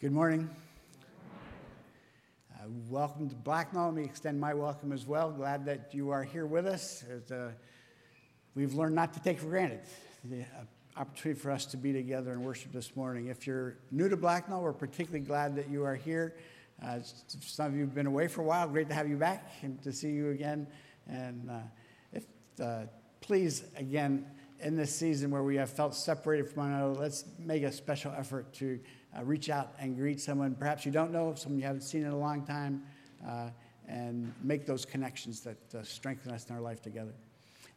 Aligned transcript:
Good 0.00 0.12
morning. 0.12 0.48
Uh, 2.54 2.64
welcome 2.88 3.28
to 3.28 3.36
Blacknall. 3.36 3.88
Let 3.88 3.94
me 3.96 4.02
extend 4.02 4.40
my 4.40 4.54
welcome 4.54 4.92
as 4.92 5.06
well. 5.06 5.30
Glad 5.30 5.66
that 5.66 5.90
you 5.92 6.08
are 6.08 6.22
here 6.24 6.46
with 6.46 6.66
us. 6.66 7.04
Uh, 7.30 7.50
we've 8.54 8.72
learned 8.72 8.94
not 8.94 9.12
to 9.12 9.20
take 9.20 9.38
for 9.38 9.48
granted 9.48 9.80
the 10.24 10.40
uh, 10.40 10.64
opportunity 10.96 11.38
for 11.38 11.50
us 11.50 11.66
to 11.66 11.76
be 11.76 11.92
together 11.92 12.32
and 12.32 12.42
worship 12.42 12.72
this 12.72 12.96
morning. 12.96 13.26
If 13.26 13.46
you're 13.46 13.76
new 13.90 14.08
to 14.08 14.16
Blacknall, 14.16 14.62
we're 14.62 14.72
particularly 14.72 15.20
glad 15.22 15.54
that 15.56 15.68
you 15.68 15.84
are 15.84 15.96
here. 15.96 16.34
Uh, 16.82 17.00
some 17.02 17.66
of 17.66 17.74
you 17.74 17.82
have 17.82 17.94
been 17.94 18.06
away 18.06 18.26
for 18.26 18.40
a 18.40 18.44
while. 18.44 18.66
Great 18.68 18.88
to 18.88 18.94
have 18.94 19.06
you 19.06 19.18
back 19.18 19.52
and 19.60 19.82
to 19.82 19.92
see 19.92 20.12
you 20.12 20.30
again. 20.30 20.66
And 21.10 21.50
uh, 21.50 21.58
if 22.14 22.24
uh, 22.58 22.84
please, 23.20 23.64
again, 23.76 24.24
in 24.60 24.76
this 24.76 24.94
season 24.94 25.30
where 25.30 25.42
we 25.42 25.56
have 25.56 25.68
felt 25.68 25.94
separated 25.94 26.48
from 26.48 26.62
one 26.62 26.72
another, 26.72 26.98
let's 26.98 27.26
make 27.38 27.64
a 27.64 27.72
special 27.72 28.14
effort 28.16 28.50
to 28.54 28.80
uh, 29.16 29.24
reach 29.24 29.50
out 29.50 29.74
and 29.78 29.96
greet 29.96 30.20
someone 30.20 30.54
perhaps 30.54 30.86
you 30.86 30.92
don't 30.92 31.12
know, 31.12 31.34
someone 31.34 31.58
you 31.58 31.66
haven't 31.66 31.82
seen 31.82 32.04
in 32.04 32.10
a 32.10 32.18
long 32.18 32.44
time, 32.44 32.82
uh, 33.26 33.50
and 33.88 34.32
make 34.42 34.66
those 34.66 34.84
connections 34.84 35.40
that 35.40 35.74
uh, 35.74 35.82
strengthen 35.82 36.32
us 36.32 36.48
in 36.48 36.54
our 36.54 36.60
life 36.60 36.80
together. 36.80 37.12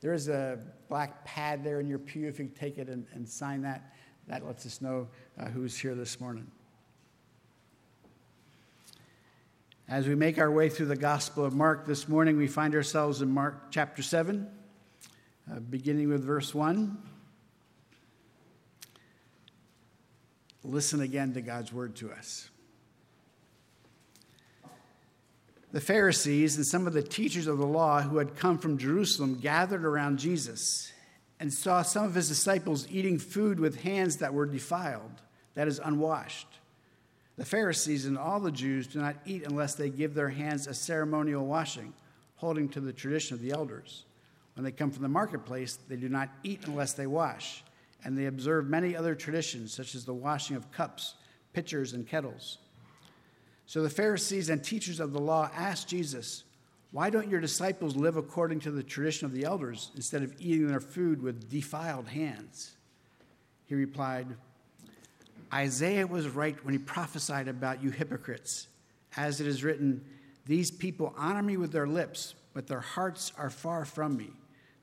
There 0.01 0.13
is 0.13 0.27
a 0.27 0.59
black 0.89 1.23
pad 1.23 1.63
there 1.63 1.79
in 1.79 1.87
your 1.87 1.97
pew. 1.97 2.27
If 2.27 2.37
you 2.37 2.51
take 2.53 2.77
it 2.77 2.89
and, 2.89 3.05
and 3.13 3.27
sign 3.27 3.61
that, 3.61 3.93
that 4.27 4.45
lets 4.45 4.65
us 4.65 4.81
know 4.81 5.07
uh, 5.39 5.45
who's 5.45 5.77
here 5.77 5.95
this 5.95 6.19
morning. 6.19 6.45
As 9.87 10.07
we 10.07 10.15
make 10.15 10.37
our 10.39 10.51
way 10.51 10.69
through 10.69 10.87
the 10.87 10.95
Gospel 10.95 11.45
of 11.45 11.53
Mark 11.53 11.85
this 11.85 12.07
morning, 12.07 12.37
we 12.37 12.47
find 12.47 12.73
ourselves 12.75 13.21
in 13.21 13.29
Mark 13.29 13.71
chapter 13.71 14.01
7, 14.01 14.47
uh, 15.51 15.59
beginning 15.59 16.09
with 16.09 16.23
verse 16.23 16.53
1. 16.53 16.97
Listen 20.63 21.01
again 21.01 21.33
to 21.33 21.41
God's 21.41 21.73
word 21.73 21.95
to 21.97 22.11
us. 22.11 22.49
The 25.71 25.81
Pharisees 25.81 26.55
and 26.55 26.65
some 26.65 26.85
of 26.85 26.93
the 26.93 27.01
teachers 27.01 27.47
of 27.47 27.57
the 27.57 27.65
law 27.65 28.01
who 28.01 28.17
had 28.17 28.35
come 28.35 28.59
from 28.59 28.77
Jerusalem 28.77 29.39
gathered 29.39 29.83
around 29.83 30.19
Jesus 30.19 30.91
and 31.39 31.51
saw 31.51 31.81
some 31.81 32.05
of 32.05 32.13
his 32.13 32.29
disciples 32.29 32.87
eating 32.91 33.17
food 33.17 33.59
with 33.59 33.81
hands 33.81 34.17
that 34.17 34.33
were 34.33 34.45
defiled, 34.45 35.21
that 35.55 35.67
is, 35.67 35.79
unwashed. 35.83 36.47
The 37.37 37.45
Pharisees 37.45 38.05
and 38.05 38.19
all 38.19 38.39
the 38.39 38.51
Jews 38.51 38.85
do 38.85 38.99
not 38.99 39.15
eat 39.25 39.47
unless 39.47 39.73
they 39.73 39.89
give 39.89 40.13
their 40.13 40.29
hands 40.29 40.67
a 40.67 40.75
ceremonial 40.75 41.45
washing, 41.45 41.93
holding 42.35 42.69
to 42.69 42.79
the 42.79 42.93
tradition 42.93 43.33
of 43.33 43.41
the 43.41 43.51
elders. 43.51 44.05
When 44.55 44.63
they 44.63 44.71
come 44.71 44.91
from 44.91 45.01
the 45.01 45.09
marketplace, 45.09 45.79
they 45.89 45.95
do 45.95 46.07
not 46.07 46.29
eat 46.43 46.61
unless 46.67 46.93
they 46.93 47.07
wash 47.07 47.63
and 48.03 48.17
they 48.17 48.25
observed 48.25 48.69
many 48.69 48.95
other 48.95 49.15
traditions, 49.15 49.73
such 49.73 49.95
as 49.95 50.05
the 50.05 50.13
washing 50.13 50.55
of 50.55 50.71
cups, 50.71 51.15
pitchers, 51.53 51.93
and 51.93 52.07
kettles. 52.07 52.57
So 53.65 53.81
the 53.81 53.89
Pharisees 53.89 54.49
and 54.49 54.63
teachers 54.63 54.99
of 54.99 55.13
the 55.13 55.21
law 55.21 55.49
asked 55.55 55.87
Jesus, 55.87 56.43
Why 56.91 57.09
don't 57.09 57.29
your 57.29 57.39
disciples 57.39 57.95
live 57.95 58.17
according 58.17 58.59
to 58.61 58.71
the 58.71 58.83
tradition 58.83 59.25
of 59.25 59.33
the 59.33 59.45
elders 59.45 59.91
instead 59.95 60.23
of 60.23 60.33
eating 60.39 60.67
their 60.67 60.79
food 60.79 61.21
with 61.21 61.49
defiled 61.49 62.07
hands? 62.07 62.75
He 63.65 63.75
replied, 63.75 64.27
Isaiah 65.53 66.07
was 66.07 66.27
right 66.27 66.57
when 66.65 66.73
he 66.73 66.79
prophesied 66.79 67.47
about 67.47 67.83
you 67.83 67.91
hypocrites. 67.91 68.67
As 69.15 69.39
it 69.39 69.47
is 69.47 69.63
written, 69.63 70.03
These 70.45 70.71
people 70.71 71.13
honor 71.17 71.43
me 71.43 71.57
with 71.57 71.71
their 71.71 71.87
lips, 71.87 72.33
but 72.53 72.67
their 72.67 72.81
hearts 72.81 73.31
are 73.37 73.49
far 73.49 73.85
from 73.85 74.17
me. 74.17 74.31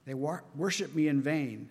They 0.06 0.14
worship 0.14 0.94
me 0.94 1.08
in 1.08 1.20
vain. 1.20 1.70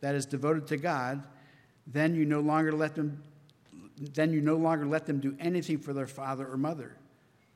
that 0.00 0.14
is 0.14 0.26
devoted 0.26 0.66
to 0.68 0.76
God, 0.76 1.22
then 1.86 2.14
you 2.14 2.24
no 2.24 2.40
longer 2.40 2.72
let 2.72 2.94
them 2.94 3.22
then 3.96 4.32
you 4.32 4.40
no 4.40 4.56
longer 4.56 4.86
let 4.86 5.06
them 5.06 5.20
do 5.20 5.36
anything 5.38 5.78
for 5.78 5.92
their 5.92 6.06
father 6.06 6.46
or 6.46 6.56
mother. 6.56 6.96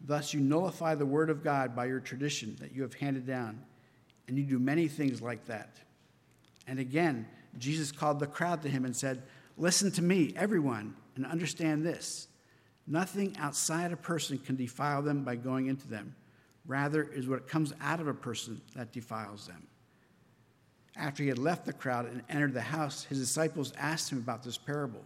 Thus 0.01 0.33
you 0.33 0.41
nullify 0.41 0.95
the 0.95 1.07
word 1.07 1.31
of 1.31 1.43
God 1.43 1.75
by 1.75 1.87
your 1.87 2.01
tradition 2.01 2.57
that 2.61 2.73
you 2.73 2.83
have 2.83 2.95
handed 2.95 3.27
down, 3.27 3.61
and 4.29 4.39
you 4.39 4.45
do 4.45 4.59
many 4.59 4.87
things 4.87 5.21
like 5.21 5.47
that. 5.47 5.79
And 6.67 6.79
again, 6.79 7.27
Jesus 7.59 7.91
called 7.91 8.21
the 8.21 8.27
crowd 8.27 8.63
to 8.63 8.69
him 8.69 8.85
and 8.85 8.95
said, 8.95 9.23
Listen 9.57 9.91
to 9.93 10.03
me, 10.03 10.33
everyone, 10.37 10.95
and 11.17 11.27
understand 11.27 11.85
this. 11.85 12.29
Nothing 12.87 13.37
outside 13.39 13.93
a 13.93 13.97
person 13.97 14.39
can 14.39 14.55
defile 14.55 15.03
them 15.03 15.25
by 15.25 15.35
going 15.35 15.67
into 15.67 15.89
them. 15.89 16.15
Rather, 16.67 17.03
is 17.03 17.29
what 17.29 17.49
comes 17.49 17.73
out 17.81 17.99
of 17.99 18.07
a 18.07 18.15
person 18.15 18.61
that 18.77 18.93
defiles 18.93 19.47
them. 19.47 19.68
After 20.99 21.23
he 21.23 21.29
had 21.29 21.39
left 21.39 21.65
the 21.65 21.73
crowd 21.73 22.07
and 22.07 22.23
entered 22.29 22.55
the 22.55 22.61
house, 22.61 23.05
his 23.05 23.21
disciples 23.21 23.73
asked 23.79 24.11
him 24.11 24.19
about 24.19 24.43
this 24.43 24.59
parable. 24.59 25.05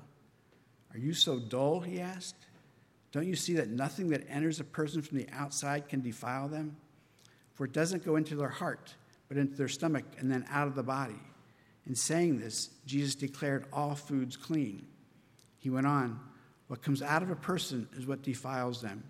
Are 0.94 0.98
you 0.98 1.12
so 1.12 1.38
dull? 1.38 1.80
He 1.80 2.00
asked. 2.00 2.46
Don't 3.12 3.26
you 3.26 3.36
see 3.36 3.54
that 3.54 3.68
nothing 3.68 4.08
that 4.08 4.24
enters 4.26 4.58
a 4.58 4.64
person 4.64 5.02
from 5.02 5.18
the 5.18 5.28
outside 5.32 5.90
can 5.90 6.00
defile 6.00 6.48
them? 6.48 6.76
For 7.52 7.66
it 7.66 7.74
doesn't 7.74 8.06
go 8.06 8.16
into 8.16 8.36
their 8.36 8.48
heart, 8.48 8.94
but 9.28 9.36
into 9.36 9.54
their 9.54 9.68
stomach 9.68 10.04
and 10.18 10.30
then 10.32 10.46
out 10.50 10.66
of 10.66 10.74
the 10.74 10.82
body. 10.82 11.20
In 11.86 11.94
saying 11.94 12.40
this, 12.40 12.70
Jesus 12.86 13.14
declared 13.14 13.66
all 13.70 13.94
foods 13.94 14.34
clean. 14.34 14.86
He 15.58 15.68
went 15.68 15.86
on, 15.86 16.18
What 16.68 16.80
comes 16.80 17.02
out 17.02 17.22
of 17.22 17.28
a 17.28 17.36
person 17.36 17.86
is 17.98 18.06
what 18.06 18.22
defiles 18.22 18.80
them. 18.80 19.04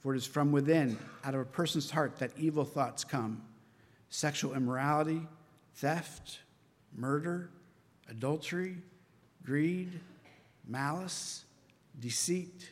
For 0.00 0.12
it 0.12 0.18
is 0.18 0.26
from 0.26 0.52
within, 0.52 0.98
out 1.24 1.34
of 1.34 1.40
a 1.40 1.46
person's 1.46 1.90
heart, 1.90 2.18
that 2.18 2.32
evil 2.36 2.66
thoughts 2.66 3.02
come 3.02 3.42
sexual 4.10 4.54
immorality 4.54 5.26
theft, 5.78 6.40
murder, 6.96 7.50
adultery, 8.08 8.76
greed, 9.44 10.00
malice, 10.66 11.44
deceit, 12.00 12.70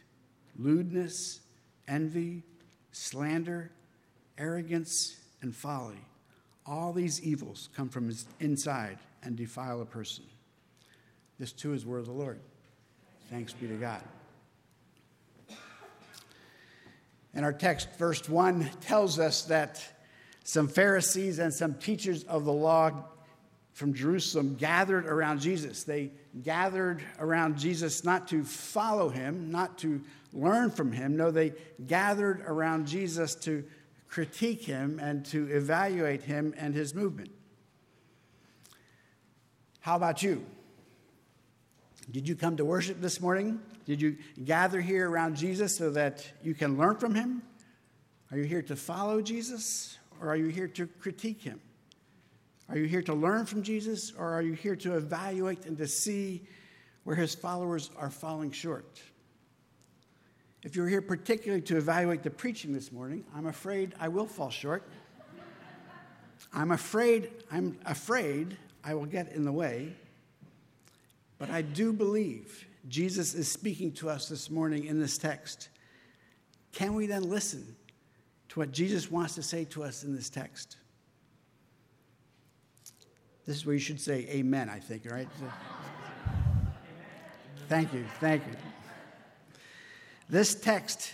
lewdness, 0.58 1.40
envy, 1.86 2.42
slander, 2.90 3.70
arrogance, 4.38 5.16
and 5.40 5.54
folly. 5.54 6.04
All 6.66 6.92
these 6.92 7.22
evils 7.22 7.68
come 7.76 7.88
from 7.88 8.12
inside 8.40 8.98
and 9.22 9.36
defile 9.36 9.80
a 9.80 9.86
person. 9.86 10.24
This 11.38 11.52
too 11.52 11.74
is 11.74 11.86
word 11.86 12.00
of 12.00 12.06
the 12.06 12.12
Lord. 12.12 12.40
Thanks 13.30 13.52
be 13.52 13.68
to 13.68 13.74
God. 13.74 14.02
And 17.34 17.44
our 17.44 17.52
text, 17.52 17.88
verse 17.98 18.28
1 18.28 18.68
tells 18.80 19.20
us 19.20 19.42
that 19.44 19.84
some 20.46 20.68
Pharisees 20.68 21.40
and 21.40 21.52
some 21.52 21.74
teachers 21.74 22.22
of 22.22 22.44
the 22.44 22.52
law 22.52 22.92
from 23.72 23.92
Jerusalem 23.92 24.54
gathered 24.54 25.04
around 25.04 25.40
Jesus. 25.40 25.82
They 25.82 26.12
gathered 26.40 27.02
around 27.18 27.58
Jesus 27.58 28.04
not 28.04 28.28
to 28.28 28.44
follow 28.44 29.08
him, 29.08 29.50
not 29.50 29.76
to 29.78 30.00
learn 30.32 30.70
from 30.70 30.92
him. 30.92 31.16
No, 31.16 31.32
they 31.32 31.52
gathered 31.84 32.44
around 32.46 32.86
Jesus 32.86 33.34
to 33.34 33.64
critique 34.06 34.62
him 34.62 35.00
and 35.00 35.26
to 35.26 35.48
evaluate 35.48 36.22
him 36.22 36.54
and 36.56 36.72
his 36.72 36.94
movement. 36.94 37.32
How 39.80 39.96
about 39.96 40.22
you? 40.22 40.46
Did 42.08 42.28
you 42.28 42.36
come 42.36 42.56
to 42.58 42.64
worship 42.64 43.00
this 43.00 43.20
morning? 43.20 43.60
Did 43.84 44.00
you 44.00 44.16
gather 44.44 44.80
here 44.80 45.10
around 45.10 45.36
Jesus 45.36 45.76
so 45.76 45.90
that 45.90 46.24
you 46.40 46.54
can 46.54 46.78
learn 46.78 46.98
from 46.98 47.16
him? 47.16 47.42
Are 48.30 48.38
you 48.38 48.44
here 48.44 48.62
to 48.62 48.76
follow 48.76 49.20
Jesus 49.20 49.98
or 50.20 50.28
are 50.28 50.36
you 50.36 50.48
here 50.48 50.68
to 50.68 50.86
critique 50.86 51.42
him? 51.42 51.60
Are 52.68 52.76
you 52.76 52.86
here 52.86 53.02
to 53.02 53.14
learn 53.14 53.46
from 53.46 53.62
Jesus, 53.62 54.12
or 54.16 54.32
are 54.32 54.42
you 54.42 54.54
here 54.54 54.76
to 54.76 54.96
evaluate 54.96 55.66
and 55.66 55.78
to 55.78 55.86
see 55.86 56.42
where 57.04 57.14
his 57.14 57.34
followers 57.34 57.90
are 57.96 58.10
falling 58.10 58.50
short? 58.50 59.00
If 60.64 60.74
you're 60.74 60.88
here 60.88 61.02
particularly 61.02 61.62
to 61.62 61.76
evaluate 61.76 62.24
the 62.24 62.30
preaching 62.30 62.72
this 62.72 62.90
morning, 62.90 63.24
I'm 63.36 63.46
afraid 63.46 63.94
I 64.00 64.08
will 64.08 64.26
fall 64.26 64.50
short. 64.50 64.82
I'm 66.52 66.72
afraid, 66.72 67.30
I'm 67.52 67.78
afraid 67.86 68.56
I 68.82 68.94
will 68.94 69.06
get 69.06 69.32
in 69.32 69.44
the 69.44 69.52
way. 69.52 69.94
But 71.38 71.50
I 71.50 71.62
do 71.62 71.92
believe 71.92 72.66
Jesus 72.88 73.34
is 73.34 73.46
speaking 73.50 73.92
to 73.92 74.08
us 74.08 74.28
this 74.28 74.50
morning 74.50 74.86
in 74.86 74.98
this 74.98 75.18
text. 75.18 75.68
Can 76.72 76.94
we 76.94 77.06
then 77.06 77.28
listen 77.28 77.76
to 78.56 78.60
what 78.60 78.72
Jesus 78.72 79.10
wants 79.10 79.34
to 79.34 79.42
say 79.42 79.66
to 79.66 79.84
us 79.84 80.02
in 80.02 80.16
this 80.16 80.30
text. 80.30 80.78
This 83.44 83.56
is 83.56 83.66
where 83.66 83.74
you 83.74 83.78
should 83.78 84.00
say 84.00 84.26
amen, 84.30 84.70
I 84.70 84.78
think, 84.78 85.02
right? 85.10 85.28
thank 87.68 87.92
you, 87.92 88.06
thank 88.18 88.42
you. 88.46 88.54
This 90.30 90.54
text 90.54 91.12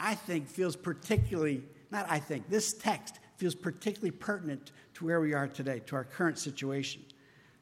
I 0.00 0.14
think, 0.14 0.48
feels 0.48 0.74
particularly, 0.74 1.64
not 1.90 2.06
I 2.08 2.18
think, 2.18 2.48
this 2.48 2.72
text 2.72 3.20
feels 3.36 3.54
particularly 3.54 4.12
pertinent 4.12 4.72
to 4.94 5.04
where 5.04 5.20
we 5.20 5.34
are 5.34 5.48
today, 5.48 5.82
to 5.84 5.96
our 5.96 6.04
current 6.04 6.38
situation. 6.38 7.02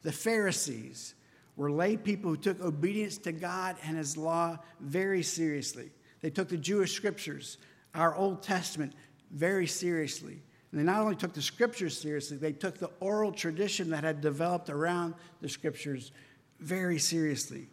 The 0.03 0.13
Pharisees 0.13 1.17
were 1.57 1.73
lay 1.73 1.97
people 1.97 2.31
who 2.31 2.37
took 2.37 2.61
obedience 2.61 3.19
to 3.19 3.33
God 3.33 3.75
and 3.83 3.97
His 3.97 4.17
law 4.17 4.59
very 4.79 5.25
seriously. 5.25 5.91
They 6.21 6.31
took 6.31 6.49
the 6.49 6.57
Jewish 6.57 6.93
scriptures, 6.93 7.59
our 7.97 8.15
Old 8.15 8.45
Testament, 8.45 8.93
very 9.31 9.67
seriously. 9.67 10.43
And 10.71 10.81
they 10.81 10.85
not 10.85 11.01
only 11.01 11.17
took 11.17 11.33
the 11.33 11.43
scriptures 11.43 11.99
seriously, 11.99 12.37
they 12.37 12.53
took 12.53 12.79
the 12.79 12.91
oral 13.01 13.33
tradition 13.33 13.91
that 13.91 14.05
had 14.05 14.21
developed 14.21 14.69
around 14.69 15.15
the 15.41 15.49
scriptures 15.49 16.13
very 16.61 16.99
seriously. 16.99 17.69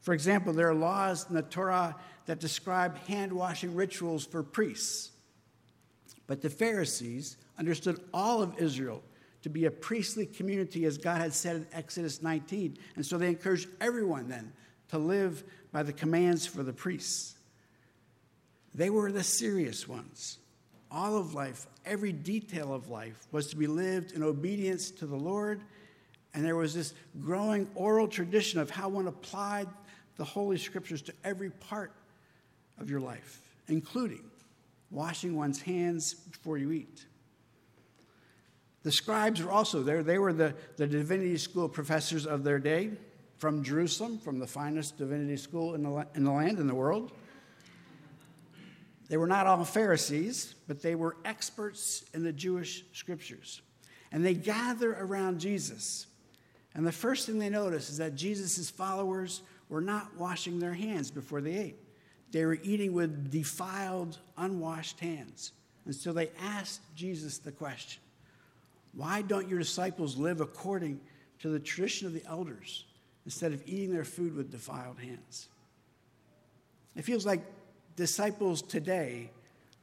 For 0.00 0.14
example, 0.14 0.52
there 0.52 0.68
are 0.68 0.74
laws 0.74 1.28
in 1.28 1.34
the 1.34 1.42
Torah 1.42 1.96
that 2.26 2.40
describe 2.40 2.96
hand 3.06 3.32
washing 3.32 3.74
rituals 3.74 4.24
for 4.24 4.42
priests. 4.42 5.10
But 6.26 6.42
the 6.42 6.50
Pharisees 6.50 7.36
understood 7.58 8.00
all 8.14 8.42
of 8.42 8.58
Israel 8.58 9.02
to 9.42 9.50
be 9.50 9.64
a 9.64 9.70
priestly 9.70 10.26
community 10.26 10.84
as 10.84 10.98
God 10.98 11.20
had 11.20 11.32
said 11.32 11.56
in 11.56 11.66
Exodus 11.72 12.22
19. 12.22 12.78
And 12.96 13.04
so 13.04 13.18
they 13.18 13.28
encouraged 13.28 13.68
everyone 13.80 14.28
then 14.28 14.52
to 14.88 14.98
live 14.98 15.44
by 15.72 15.82
the 15.82 15.92
commands 15.92 16.46
for 16.46 16.62
the 16.62 16.72
priests. 16.72 17.36
They 18.74 18.90
were 18.90 19.10
the 19.10 19.22
serious 19.22 19.88
ones. 19.88 20.38
All 20.90 21.16
of 21.16 21.34
life, 21.34 21.66
every 21.84 22.12
detail 22.12 22.72
of 22.72 22.88
life, 22.88 23.26
was 23.30 23.48
to 23.48 23.56
be 23.56 23.66
lived 23.66 24.12
in 24.12 24.22
obedience 24.22 24.90
to 24.92 25.06
the 25.06 25.16
Lord. 25.16 25.62
And 26.34 26.44
there 26.44 26.56
was 26.56 26.74
this 26.74 26.94
growing 27.20 27.68
oral 27.74 28.08
tradition 28.08 28.60
of 28.60 28.70
how 28.70 28.88
one 28.88 29.06
applied 29.06 29.68
the 30.16 30.24
Holy 30.24 30.58
Scriptures 30.58 31.02
to 31.02 31.12
every 31.24 31.50
part 31.50 31.92
of 32.78 32.90
your 32.90 33.00
life, 33.00 33.40
including 33.68 34.22
washing 34.90 35.36
one's 35.36 35.60
hands 35.60 36.14
before 36.14 36.58
you 36.58 36.72
eat. 36.72 37.04
The 38.82 38.92
scribes 38.92 39.42
were 39.42 39.50
also 39.50 39.82
there. 39.82 40.02
They 40.02 40.18
were 40.18 40.32
the, 40.32 40.54
the 40.76 40.86
divinity 40.86 41.36
school 41.36 41.68
professors 41.68 42.26
of 42.26 42.44
their 42.44 42.58
day 42.58 42.90
from 43.36 43.62
Jerusalem, 43.62 44.18
from 44.18 44.38
the 44.38 44.46
finest 44.46 44.98
divinity 44.98 45.36
school 45.36 45.74
in 45.74 45.82
the, 45.82 46.06
in 46.14 46.24
the 46.24 46.30
land, 46.30 46.58
in 46.58 46.66
the 46.66 46.74
world. 46.74 47.12
They 49.08 49.16
were 49.16 49.26
not 49.26 49.46
all 49.46 49.64
Pharisees, 49.64 50.54
but 50.66 50.82
they 50.82 50.94
were 50.94 51.16
experts 51.24 52.04
in 52.12 52.22
the 52.22 52.32
Jewish 52.32 52.84
scriptures. 52.92 53.62
And 54.12 54.24
they 54.24 54.34
gather 54.34 54.92
around 54.92 55.40
Jesus. 55.40 56.06
And 56.74 56.86
the 56.86 56.92
first 56.92 57.26
thing 57.26 57.38
they 57.38 57.48
notice 57.48 57.90
is 57.90 57.98
that 57.98 58.14
Jesus' 58.14 58.70
followers 58.70 59.42
were 59.68 59.80
not 59.80 60.16
washing 60.16 60.58
their 60.58 60.74
hands 60.74 61.10
before 61.10 61.40
they 61.40 61.56
ate. 61.56 61.76
They 62.30 62.44
were 62.44 62.58
eating 62.62 62.92
with 62.92 63.30
defiled, 63.30 64.18
unwashed 64.36 65.00
hands. 65.00 65.52
And 65.86 65.94
so 65.94 66.12
they 66.12 66.30
asked 66.38 66.82
Jesus 66.94 67.38
the 67.38 67.52
question 67.52 68.02
Why 68.92 69.22
don't 69.22 69.48
your 69.48 69.58
disciples 69.58 70.16
live 70.18 70.42
according 70.42 71.00
to 71.40 71.48
the 71.48 71.58
tradition 71.58 72.06
of 72.06 72.12
the 72.12 72.24
elders 72.26 72.84
instead 73.24 73.52
of 73.52 73.62
eating 73.66 73.92
their 73.92 74.04
food 74.04 74.34
with 74.34 74.50
defiled 74.50 74.98
hands? 74.98 75.48
It 76.94 77.02
feels 77.02 77.24
like 77.24 77.40
disciples 77.98 78.62
today 78.62 79.28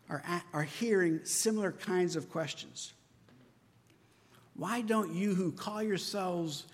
are, 0.10 0.24
are 0.54 0.64
hearing 0.64 1.20
similar 1.26 1.74
kinds 1.74 2.16
of 2.16 2.32
questions. 2.32 2.94
Why 4.56 4.80
don't 4.80 5.14
you, 5.14 5.36
who 5.36 5.52
call 5.52 5.84
yourselves 5.84 6.66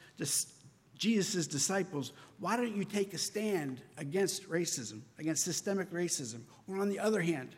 Jesus' 0.96 1.48
disciples, 1.48 2.14
why 2.40 2.58
don't 2.58 2.76
you 2.76 2.86
take 2.86 3.16
a 3.16 3.18
stand 3.18 3.82
against 3.98 4.48
racism, 4.50 5.02
against 5.18 5.44
systemic 5.44 5.92
racism? 5.92 6.42
Or 6.68 6.78
on 6.78 6.90
the 6.90 7.00
other 7.00 7.22
hand, 7.22 7.56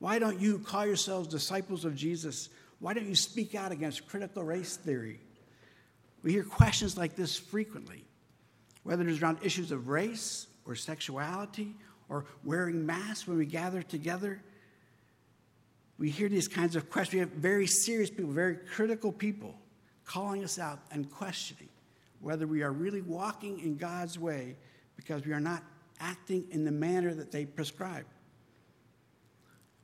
why 0.00 0.18
don't 0.18 0.40
you 0.40 0.58
call 0.58 0.84
yourselves 0.84 1.28
disciples 1.28 1.84
of 1.84 1.94
Jesus? 1.94 2.48
Why 2.80 2.94
don't 2.94 3.06
you 3.06 3.14
speak 3.14 3.54
out 3.54 3.70
against 3.70 4.08
critical 4.08 4.42
race 4.42 4.76
theory? 4.76 5.20
We 6.24 6.32
hear 6.32 6.42
questions 6.42 6.98
like 6.98 7.14
this 7.14 7.38
frequently, 7.38 8.02
whether 8.82 9.08
it's 9.08 9.22
around 9.22 9.38
issues 9.44 9.70
of 9.70 9.86
race 9.86 10.48
or 10.66 10.74
sexuality 10.74 11.76
or 12.10 12.26
wearing 12.44 12.84
masks 12.84 13.26
when 13.26 13.38
we 13.38 13.46
gather 13.46 13.82
together. 13.82 14.42
We 15.96 16.10
hear 16.10 16.28
these 16.28 16.48
kinds 16.48 16.76
of 16.76 16.90
questions. 16.90 17.14
We 17.14 17.20
have 17.20 17.30
very 17.30 17.66
serious 17.66 18.10
people, 18.10 18.32
very 18.32 18.56
critical 18.56 19.12
people 19.12 19.54
calling 20.04 20.42
us 20.44 20.58
out 20.58 20.80
and 20.90 21.10
questioning 21.10 21.68
whether 22.20 22.46
we 22.46 22.62
are 22.62 22.72
really 22.72 23.00
walking 23.00 23.60
in 23.60 23.76
God's 23.76 24.18
way 24.18 24.56
because 24.96 25.24
we 25.24 25.32
are 25.32 25.40
not 25.40 25.62
acting 26.00 26.44
in 26.50 26.64
the 26.64 26.72
manner 26.72 27.14
that 27.14 27.30
they 27.30 27.46
prescribe. 27.46 28.04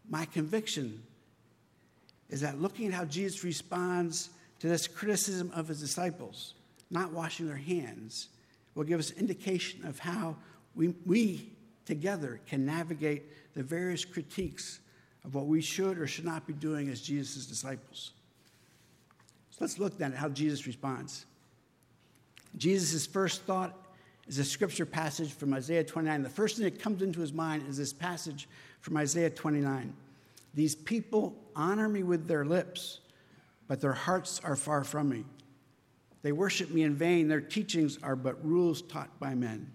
My 0.09 0.25
conviction 0.25 1.03
is 2.29 2.41
that 2.41 2.61
looking 2.61 2.89
at 2.89 2.93
how 2.93 3.05
Jesus 3.05 3.45
responds 3.45 4.31
to 4.59 4.69
this 4.69 4.89
criticism 4.89 5.53
of 5.55 5.69
his 5.69 5.81
disciples, 5.81 6.55
not 6.91 7.13
washing 7.13 7.47
their 7.47 7.57
hands, 7.57 8.29
will 8.75 8.85
give 8.85 8.99
us 8.99 9.11
indication 9.13 9.87
of 9.87 9.99
how 9.99 10.37
we, 10.75 10.89
we 11.07 11.51
together 11.87 12.41
can 12.47 12.67
navigate 12.67 13.55
the 13.55 13.63
various 13.63 14.05
critiques 14.05 14.81
of 15.25 15.35
what 15.35 15.47
we 15.47 15.61
should 15.61 15.99
or 15.99 16.07
should 16.07 16.25
not 16.25 16.47
be 16.47 16.53
doing 16.53 16.89
as 16.89 17.01
Jesus' 17.01 17.47
disciples. 17.47 18.13
So 19.51 19.59
let's 19.61 19.79
look 19.79 19.97
then 19.97 20.13
at 20.13 20.19
how 20.19 20.29
Jesus 20.29 20.67
responds. 20.67 21.25
Jesus' 22.57 23.07
first 23.07 23.43
thought 23.43 23.75
is 24.27 24.39
a 24.39 24.45
scripture 24.45 24.87
passage 24.87 25.33
from 25.33 25.55
Isaiah 25.55 25.85
29. 25.85 26.23
The 26.23 26.29
first 26.29 26.57
thing 26.57 26.65
that 26.65 26.79
comes 26.81 27.03
into 27.03 27.21
his 27.21 27.33
mind 27.33 27.65
is 27.69 27.77
this 27.79 27.93
passage 27.93 28.49
from 28.81 28.97
Isaiah 28.97 29.31
29. 29.31 29.93
These 30.55 30.75
people 30.75 31.37
honor 31.55 31.89
me 31.89 32.03
with 32.03 32.27
their 32.27 32.45
lips, 32.45 33.01
but 33.69 33.81
their 33.81 33.93
hearts 33.93 34.41
are 34.43 34.57
far 34.57 34.85
from 34.85 35.09
me. 35.09 35.25
They 36.23 36.33
worship 36.33 36.71
me 36.71 36.83
in 36.83 36.95
vain. 36.95 37.29
Their 37.29 37.41
teachings 37.41 37.99
are 38.03 38.17
but 38.17 38.45
rules 38.45 38.83
taught 38.83 39.21
by 39.21 39.35
men. 39.35 39.71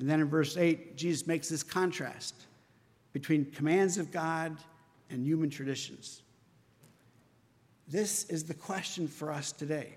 And 0.00 0.08
then 0.08 0.20
in 0.20 0.28
verse 0.28 0.56
8, 0.56 0.96
Jesus 0.96 1.26
makes 1.26 1.50
this 1.50 1.62
contrast 1.62 2.34
between 3.12 3.44
commands 3.44 3.98
of 3.98 4.10
God 4.10 4.56
and 5.10 5.26
human 5.26 5.50
traditions. 5.50 6.22
This 7.86 8.24
is 8.24 8.44
the 8.44 8.54
question 8.54 9.06
for 9.06 9.30
us 9.30 9.52
today. 9.52 9.96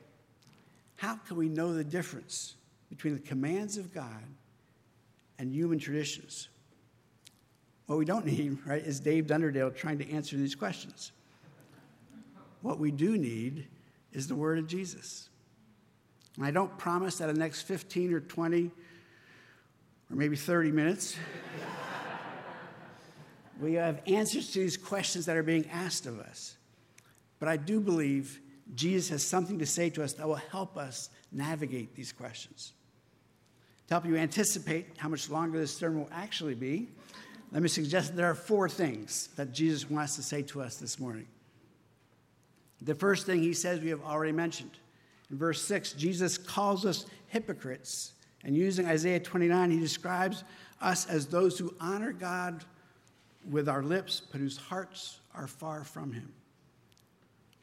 How 0.98 1.16
can 1.16 1.38
we 1.38 1.48
know 1.48 1.74
the 1.74 1.86
difference 1.86 2.56
between 2.90 3.14
the 3.14 3.22
commands 3.22 3.78
of 3.78 3.94
God 3.94 4.24
and 5.40 5.54
human 5.54 5.80
traditions? 5.80 6.50
What 7.86 7.98
we 7.98 8.06
don't 8.06 8.26
need, 8.26 8.57
right, 8.66 8.83
is 8.83 9.00
Dave 9.00 9.28
Dunderdale 9.28 9.74
trying 9.74 10.00
to 10.00 10.12
answer 10.12 10.36
these 10.36 10.56
questions. 10.56 11.14
What 12.62 12.78
we 12.78 12.92
do 12.92 13.18
need 13.18 13.68
is 14.12 14.28
the 14.28 14.36
word 14.36 14.60
of 14.60 14.68
Jesus. 14.68 15.30
And 16.36 16.45
I 16.45 16.52
don't 16.52 16.78
promise 16.78 17.19
that 17.19 17.30
in 17.30 17.36
the 17.36 17.40
next 17.40 17.62
15 17.62 18.14
or 18.14 18.19
20 18.19 18.69
or 20.14 20.16
maybe 20.16 20.36
30 20.36 20.72
minutes, 20.72 21.18
we 23.60 23.74
have 23.74 24.00
answers 24.06 24.52
to 24.52 24.60
these 24.60 24.78
questions 24.78 25.26
that 25.26 25.36
are 25.36 25.42
being 25.42 25.68
asked 25.72 26.06
of 26.06 26.20
us. 26.20 26.56
But 27.40 27.50
I 27.50 27.58
do 27.58 27.80
believe 27.80 28.40
Jesus 28.76 29.10
has 29.10 29.26
something 29.26 29.58
to 29.58 29.66
say 29.66 29.90
to 29.90 30.04
us 30.04 30.14
that 30.14 30.28
will 30.28 30.36
help 30.36 30.78
us 30.78 31.10
navigate 31.32 31.96
these 31.96 32.12
questions. 32.12 32.74
To 33.88 33.96
help 33.96 34.06
you 34.06 34.16
anticipate 34.16 34.86
how 34.98 35.10
much 35.10 35.32
longer 35.32 35.58
this 35.58 35.76
sermon 35.76 36.02
will 36.02 36.12
actually 36.14 36.56
be, 36.56 36.90
let 37.52 37.64
me 37.64 37.68
suggest 37.68 38.10
that 38.10 38.16
there 38.16 38.30
are 38.30 38.36
four 38.36 38.70
things 38.70 39.30
that 39.36 39.52
Jesus 39.52 39.90
wants 39.90 40.16
to 40.18 40.24
say 40.24 40.44
to 40.44 40.62
us 40.62 40.76
this 40.76 41.00
morning. 41.00 41.28
The 42.84 42.94
first 42.96 43.26
thing 43.26 43.42
he 43.42 43.54
says 43.54 43.80
we 43.80 43.90
have 43.90 44.04
already 44.04 44.32
mentioned. 44.32 44.78
In 45.32 45.40
verse 45.40 45.64
6, 45.64 45.94
Jesus 45.94 46.38
calls 46.38 46.86
us 46.86 47.08
hypocrites 47.30 48.14
and 48.44 48.56
using 48.56 48.85
Isaiah 48.85 49.19
29, 49.19 49.71
he 49.71 49.80
describes 49.80 50.44
us 50.81 51.06
as 51.06 51.28
those 51.28 51.57
who 51.57 51.73
honor 51.80 52.12
God 52.12 52.64
with 53.50 53.69
our 53.69 53.83
lips, 53.83 54.21
but 54.31 54.40
whose 54.40 54.57
hearts 54.57 55.19
are 55.33 55.47
far 55.47 55.83
from 55.83 56.12
him. 56.12 56.33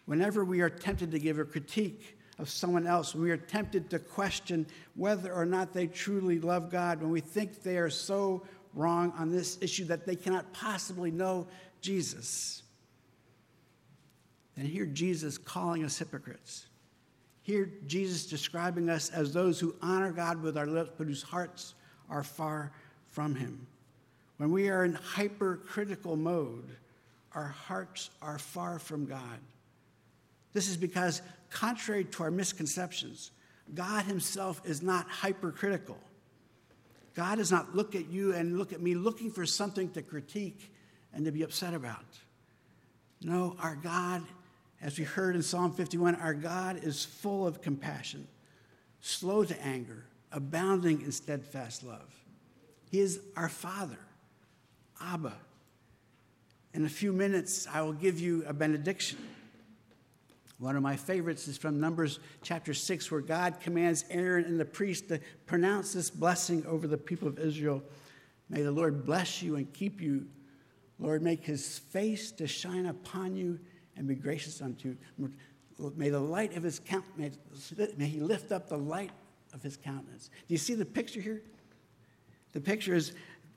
Whenever 0.06 0.44
we 0.44 0.60
are 0.60 0.70
tempted 0.70 1.10
to 1.10 1.18
give 1.18 1.38
a 1.38 1.44
critique 1.44 2.18
of 2.38 2.48
someone 2.48 2.86
else, 2.86 3.14
when 3.14 3.22
we 3.22 3.30
are 3.30 3.36
tempted 3.36 3.90
to 3.90 3.98
question 3.98 4.66
whether 4.94 5.32
or 5.32 5.44
not 5.44 5.72
they 5.72 5.86
truly 5.86 6.40
love 6.40 6.70
God, 6.70 7.00
when 7.00 7.10
we 7.10 7.20
think 7.20 7.62
they 7.62 7.76
are 7.76 7.90
so 7.90 8.42
wrong 8.74 9.12
on 9.16 9.30
this 9.30 9.58
issue 9.60 9.84
that 9.84 10.06
they 10.06 10.16
cannot 10.16 10.50
possibly 10.52 11.10
know 11.10 11.46
Jesus, 11.80 12.62
then 14.56 14.64
hear 14.64 14.86
Jesus 14.86 15.38
calling 15.38 15.84
us 15.84 15.98
hypocrites. 15.98 16.66
Here, 17.42 17.70
Jesus 17.86 18.26
describing 18.26 18.88
us 18.88 19.10
as 19.10 19.32
those 19.32 19.58
who 19.58 19.74
honor 19.80 20.12
God 20.12 20.42
with 20.42 20.56
our 20.56 20.66
lips, 20.66 20.92
but 20.96 21.06
whose 21.06 21.22
hearts 21.22 21.74
are 22.08 22.22
far 22.22 22.72
from 23.06 23.34
Him. 23.34 23.66
When 24.36 24.50
we 24.52 24.68
are 24.68 24.84
in 24.84 24.94
hypercritical 24.94 26.16
mode, 26.16 26.70
our 27.34 27.48
hearts 27.48 28.10
are 28.20 28.38
far 28.38 28.78
from 28.78 29.06
God. 29.06 29.38
This 30.52 30.68
is 30.68 30.76
because, 30.76 31.22
contrary 31.50 32.04
to 32.04 32.22
our 32.24 32.30
misconceptions, 32.30 33.30
God 33.74 34.04
Himself 34.04 34.60
is 34.64 34.82
not 34.82 35.08
hypercritical. 35.08 35.98
God 37.14 37.36
does 37.36 37.50
not 37.50 37.74
look 37.74 37.94
at 37.94 38.08
you 38.08 38.34
and 38.34 38.58
look 38.58 38.72
at 38.72 38.80
me 38.80 38.94
looking 38.94 39.30
for 39.30 39.46
something 39.46 39.90
to 39.90 40.02
critique 40.02 40.72
and 41.12 41.24
to 41.24 41.32
be 41.32 41.42
upset 41.42 41.74
about. 41.74 42.06
No, 43.22 43.56
our 43.60 43.76
God, 43.76 44.22
as 44.82 44.98
we 44.98 45.04
heard 45.04 45.36
in 45.36 45.42
Psalm 45.42 45.72
51, 45.72 46.16
our 46.16 46.34
God 46.34 46.82
is 46.82 47.04
full 47.04 47.46
of 47.46 47.60
compassion, 47.60 48.26
slow 49.00 49.44
to 49.44 49.62
anger, 49.62 50.04
abounding 50.32 51.02
in 51.02 51.12
steadfast 51.12 51.82
love. 51.82 52.14
He 52.90 53.00
is 53.00 53.20
our 53.36 53.48
Father, 53.48 53.98
Abba. 55.00 55.34
In 56.72 56.84
a 56.84 56.88
few 56.88 57.12
minutes, 57.12 57.66
I 57.72 57.82
will 57.82 57.92
give 57.92 58.20
you 58.20 58.44
a 58.46 58.52
benediction. 58.52 59.18
One 60.58 60.76
of 60.76 60.82
my 60.82 60.96
favorites 60.96 61.48
is 61.48 61.58
from 61.58 61.80
Numbers 61.80 62.18
chapter 62.42 62.72
6, 62.72 63.10
where 63.10 63.20
God 63.20 63.60
commands 63.60 64.04
Aaron 64.10 64.44
and 64.44 64.58
the 64.58 64.64
priest 64.64 65.08
to 65.08 65.20
pronounce 65.46 65.92
this 65.92 66.10
blessing 66.10 66.64
over 66.66 66.86
the 66.86 66.98
people 66.98 67.28
of 67.28 67.38
Israel. 67.38 67.82
May 68.48 68.62
the 68.62 68.70
Lord 68.70 69.04
bless 69.04 69.42
you 69.42 69.56
and 69.56 69.72
keep 69.72 70.00
you. 70.00 70.26
Lord, 70.98 71.22
make 71.22 71.44
his 71.44 71.78
face 71.78 72.30
to 72.32 72.46
shine 72.46 72.86
upon 72.86 73.36
you 73.36 73.58
and 74.00 74.08
be 74.08 74.14
gracious 74.14 74.62
unto 74.62 74.96
you. 75.18 75.30
May 75.94 76.08
the 76.08 76.18
light 76.18 76.56
of 76.56 76.62
his 76.62 76.78
countenance, 76.78 77.36
may 77.98 78.06
he 78.06 78.18
lift 78.18 78.50
up 78.50 78.68
the 78.70 78.78
light 78.78 79.10
of 79.52 79.62
his 79.62 79.76
countenance. 79.76 80.30
Do 80.48 80.54
you 80.54 80.58
see 80.58 80.74
the 80.74 80.86
picture 80.86 81.20
here? 81.20 81.42
The 82.52 82.62
picture 82.62 82.94
is 82.94 83.12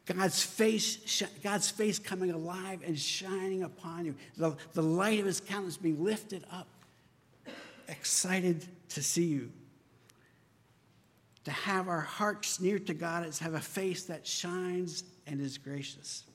God's 0.05 0.43
face, 0.43 1.23
God's 1.41 1.69
face 1.69 1.97
coming 1.97 2.31
alive 2.31 2.81
and 2.85 2.99
shining 2.99 3.63
upon 3.63 4.03
you. 4.05 4.15
The, 4.35 4.57
the 4.73 4.83
light 4.83 5.21
of 5.21 5.25
his 5.25 5.39
countenance 5.39 5.77
being 5.77 6.03
lifted 6.03 6.43
up 6.51 6.67
excited 7.87 8.67
to 8.89 9.01
see 9.01 9.25
you. 9.25 9.49
To 11.45 11.51
have 11.51 11.87
our 11.87 12.01
hearts 12.01 12.59
near 12.59 12.79
to 12.79 12.93
God 12.93 13.25
is 13.25 13.39
have 13.39 13.53
a 13.53 13.61
face 13.61 14.03
that 14.03 14.27
shines 14.27 15.05
and 15.25 15.39
is 15.39 15.57
gracious. 15.57 16.25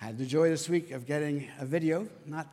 I 0.00 0.06
had 0.06 0.18
the 0.18 0.26
joy 0.26 0.48
this 0.48 0.68
week 0.68 0.92
of 0.92 1.06
getting 1.06 1.48
a 1.58 1.66
video, 1.66 2.08
not 2.26 2.48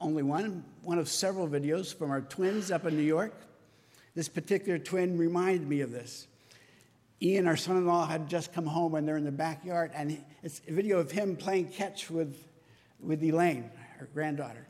only 0.00 0.22
one, 0.22 0.64
one 0.82 0.98
of 0.98 1.08
several 1.08 1.48
videos 1.48 1.94
from 1.94 2.10
our 2.10 2.20
twins 2.20 2.70
up 2.70 2.84
in 2.84 2.96
New 2.96 3.02
York. 3.02 3.34
This 4.14 4.28
particular 4.28 4.78
twin 4.78 5.16
reminded 5.16 5.66
me 5.66 5.80
of 5.80 5.90
this. 5.90 6.26
Ian, 7.22 7.46
our 7.46 7.56
son 7.56 7.76
in 7.76 7.86
law, 7.86 8.06
had 8.06 8.28
just 8.28 8.52
come 8.52 8.66
home 8.66 8.94
and 8.94 9.08
they're 9.08 9.16
in 9.16 9.24
the 9.24 9.32
backyard, 9.32 9.90
and 9.94 10.22
it's 10.42 10.60
a 10.68 10.72
video 10.72 10.98
of 10.98 11.10
him 11.10 11.36
playing 11.36 11.68
catch 11.68 12.10
with, 12.10 12.36
with 13.00 13.22
Elaine, 13.22 13.70
her 13.98 14.08
granddaughter 14.12 14.66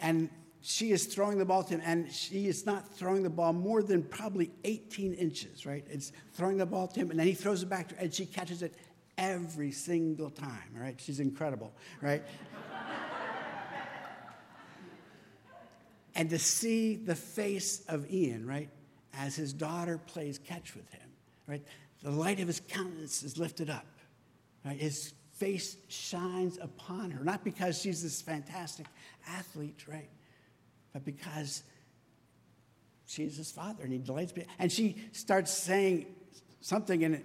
and 0.00 0.30
she 0.62 0.92
is 0.92 1.06
throwing 1.06 1.38
the 1.38 1.44
ball 1.44 1.62
to 1.64 1.74
him, 1.74 1.82
and 1.84 2.12
she 2.12 2.46
is 2.46 2.66
not 2.66 2.86
throwing 2.94 3.22
the 3.22 3.30
ball 3.30 3.52
more 3.52 3.82
than 3.82 4.02
probably 4.02 4.50
18 4.64 5.14
inches, 5.14 5.64
right? 5.64 5.84
It's 5.88 6.12
throwing 6.34 6.58
the 6.58 6.66
ball 6.66 6.86
to 6.88 7.00
him, 7.00 7.10
and 7.10 7.18
then 7.18 7.26
he 7.26 7.32
throws 7.32 7.62
it 7.62 7.70
back 7.70 7.88
to 7.88 7.94
her, 7.94 8.02
and 8.02 8.12
she 8.12 8.26
catches 8.26 8.62
it 8.62 8.74
every 9.20 9.70
single 9.70 10.30
time, 10.30 10.74
right? 10.74 10.98
She's 10.98 11.20
incredible, 11.20 11.72
right? 12.00 12.22
and 16.14 16.30
to 16.30 16.38
see 16.38 16.96
the 16.96 17.14
face 17.14 17.84
of 17.86 18.10
Ian, 18.10 18.46
right, 18.46 18.70
as 19.14 19.36
his 19.36 19.52
daughter 19.52 19.98
plays 19.98 20.38
catch 20.38 20.74
with 20.74 20.90
him, 20.90 21.08
right? 21.46 21.62
The 22.02 22.10
light 22.10 22.40
of 22.40 22.46
his 22.46 22.60
countenance 22.60 23.22
is 23.22 23.36
lifted 23.36 23.68
up, 23.68 23.86
right? 24.64 24.78
His 24.78 25.12
face 25.34 25.76
shines 25.88 26.58
upon 26.60 27.10
her, 27.10 27.22
not 27.22 27.44
because 27.44 27.78
she's 27.78 28.02
this 28.02 28.22
fantastic 28.22 28.86
athlete, 29.28 29.84
right? 29.86 30.08
But 30.94 31.04
because 31.04 31.62
she's 33.06 33.36
his 33.36 33.52
father 33.52 33.84
and 33.84 33.92
he 33.92 33.98
delights 33.98 34.34
me. 34.34 34.46
And 34.58 34.72
she 34.72 34.96
starts 35.12 35.52
saying 35.52 36.06
something 36.62 37.02
in 37.02 37.22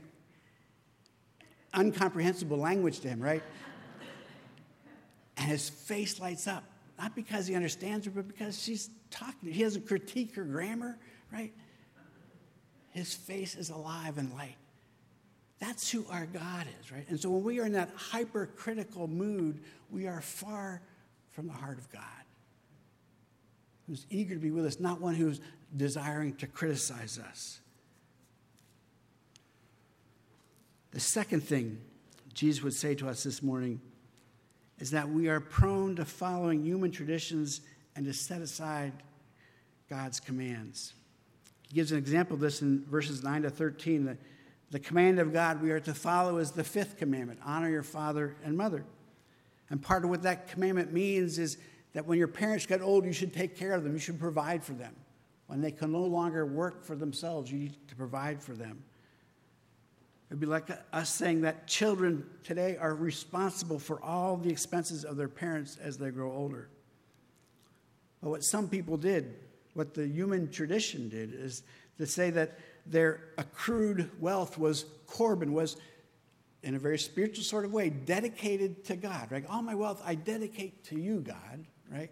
incomprehensible 1.77 2.57
language 2.57 2.99
to 3.01 3.07
him, 3.07 3.19
right? 3.19 3.43
and 5.37 5.47
his 5.47 5.69
face 5.69 6.19
lights 6.19 6.47
up, 6.47 6.63
not 6.97 7.15
because 7.15 7.47
he 7.47 7.55
understands 7.55 8.05
her, 8.05 8.11
but 8.11 8.27
because 8.27 8.61
she's 8.61 8.89
talking. 9.11 9.51
He 9.51 9.63
doesn't 9.63 9.87
critique 9.87 10.35
her 10.35 10.43
grammar, 10.43 10.97
right? 11.31 11.53
His 12.91 13.13
face 13.13 13.55
is 13.55 13.69
alive 13.69 14.17
and 14.17 14.33
light. 14.33 14.55
That's 15.59 15.89
who 15.89 16.05
our 16.09 16.25
God 16.25 16.67
is, 16.81 16.91
right? 16.91 17.05
And 17.09 17.19
so 17.19 17.29
when 17.29 17.43
we 17.43 17.59
are 17.59 17.65
in 17.65 17.73
that 17.73 17.89
hypercritical 17.95 19.07
mood, 19.07 19.61
we 19.89 20.07
are 20.07 20.21
far 20.21 20.81
from 21.31 21.47
the 21.47 21.53
heart 21.53 21.77
of 21.77 21.91
God, 21.91 22.01
who's 23.87 24.05
eager 24.09 24.35
to 24.35 24.39
be 24.39 24.51
with 24.51 24.65
us, 24.65 24.79
not 24.79 25.01
one 25.01 25.15
who's 25.15 25.41
desiring 25.75 26.35
to 26.35 26.47
criticize 26.47 27.19
us. 27.19 27.59
The 30.95 31.01
second 31.01 31.41
thing 31.41 31.77
Jesus 32.33 32.63
would 32.63 32.73
say 32.73 32.95
to 32.95 33.09
us 33.09 33.21
this 33.21 33.43
morning 33.43 33.81
is 34.79 34.91
that 34.91 35.09
we 35.09 35.27
are 35.27 35.41
prone 35.41 35.97
to 35.97 36.05
following 36.05 36.63
human 36.63 36.89
traditions 36.89 37.59
and 37.97 38.05
to 38.05 38.13
set 38.13 38.39
aside 38.39 38.93
God's 39.89 40.21
commands. 40.21 40.93
He 41.67 41.75
gives 41.75 41.91
an 41.91 41.97
example 41.97 42.35
of 42.35 42.39
this 42.39 42.61
in 42.61 42.85
verses 42.85 43.25
9 43.25 43.41
to 43.41 43.49
13. 43.49 44.05
The, 44.05 44.17
the 44.71 44.79
command 44.79 45.19
of 45.19 45.33
God 45.33 45.61
we 45.61 45.71
are 45.71 45.81
to 45.81 45.93
follow 45.93 46.37
is 46.37 46.51
the 46.51 46.63
fifth 46.63 46.95
commandment 46.95 47.41
honor 47.43 47.69
your 47.69 47.83
father 47.83 48.37
and 48.45 48.55
mother. 48.55 48.85
And 49.69 49.81
part 49.81 50.05
of 50.05 50.09
what 50.09 50.23
that 50.23 50.47
commandment 50.47 50.93
means 50.93 51.39
is 51.39 51.57
that 51.91 52.05
when 52.05 52.17
your 52.17 52.29
parents 52.29 52.65
get 52.65 52.81
old, 52.81 53.03
you 53.03 53.11
should 53.11 53.33
take 53.33 53.57
care 53.57 53.73
of 53.73 53.83
them, 53.83 53.91
you 53.91 53.99
should 53.99 54.17
provide 54.17 54.63
for 54.63 54.71
them. 54.71 54.95
When 55.47 55.59
they 55.59 55.71
can 55.71 55.91
no 55.91 56.03
longer 56.03 56.45
work 56.45 56.85
for 56.85 56.95
themselves, 56.95 57.51
you 57.51 57.59
need 57.59 57.89
to 57.89 57.95
provide 57.97 58.41
for 58.41 58.53
them. 58.53 58.81
It'd 60.29 60.39
be 60.39 60.47
like 60.47 60.69
us 60.91 61.09
saying 61.09 61.41
that 61.41 61.67
children 61.67 62.25
today 62.43 62.77
are 62.77 62.95
responsible 62.95 63.77
for 63.77 64.01
all 64.03 64.37
the 64.37 64.49
expenses 64.49 65.05
of 65.05 65.17
their 65.17 65.29
parents 65.29 65.77
as 65.77 65.97
they 65.97 66.09
grow 66.09 66.31
older. 66.31 66.69
But 68.21 68.29
what 68.31 68.43
some 68.43 68.67
people 68.67 68.97
did, 68.97 69.35
what 69.75 69.93
the 69.93 70.07
human 70.07 70.49
tradition 70.49 71.09
did, 71.09 71.33
is 71.33 71.61
to 71.99 72.07
say 72.07 72.31
that 72.31 72.57
their 72.87 73.21
accrued 73.37 74.09
wealth 74.19 74.57
was 74.57 74.85
Corban, 75.05 75.53
was 75.53 75.77
in 76.63 76.73
a 76.73 76.79
very 76.79 76.97
spiritual 76.97 77.43
sort 77.43 77.63
of 77.63 77.71
way, 77.71 77.89
dedicated 77.89 78.83
to 78.85 78.95
God, 78.95 79.31
right? 79.31 79.45
All 79.47 79.61
my 79.61 79.75
wealth 79.75 80.01
I 80.03 80.15
dedicate 80.15 80.83
to 80.85 80.99
you, 80.99 81.19
God, 81.19 81.65
right? 81.91 82.11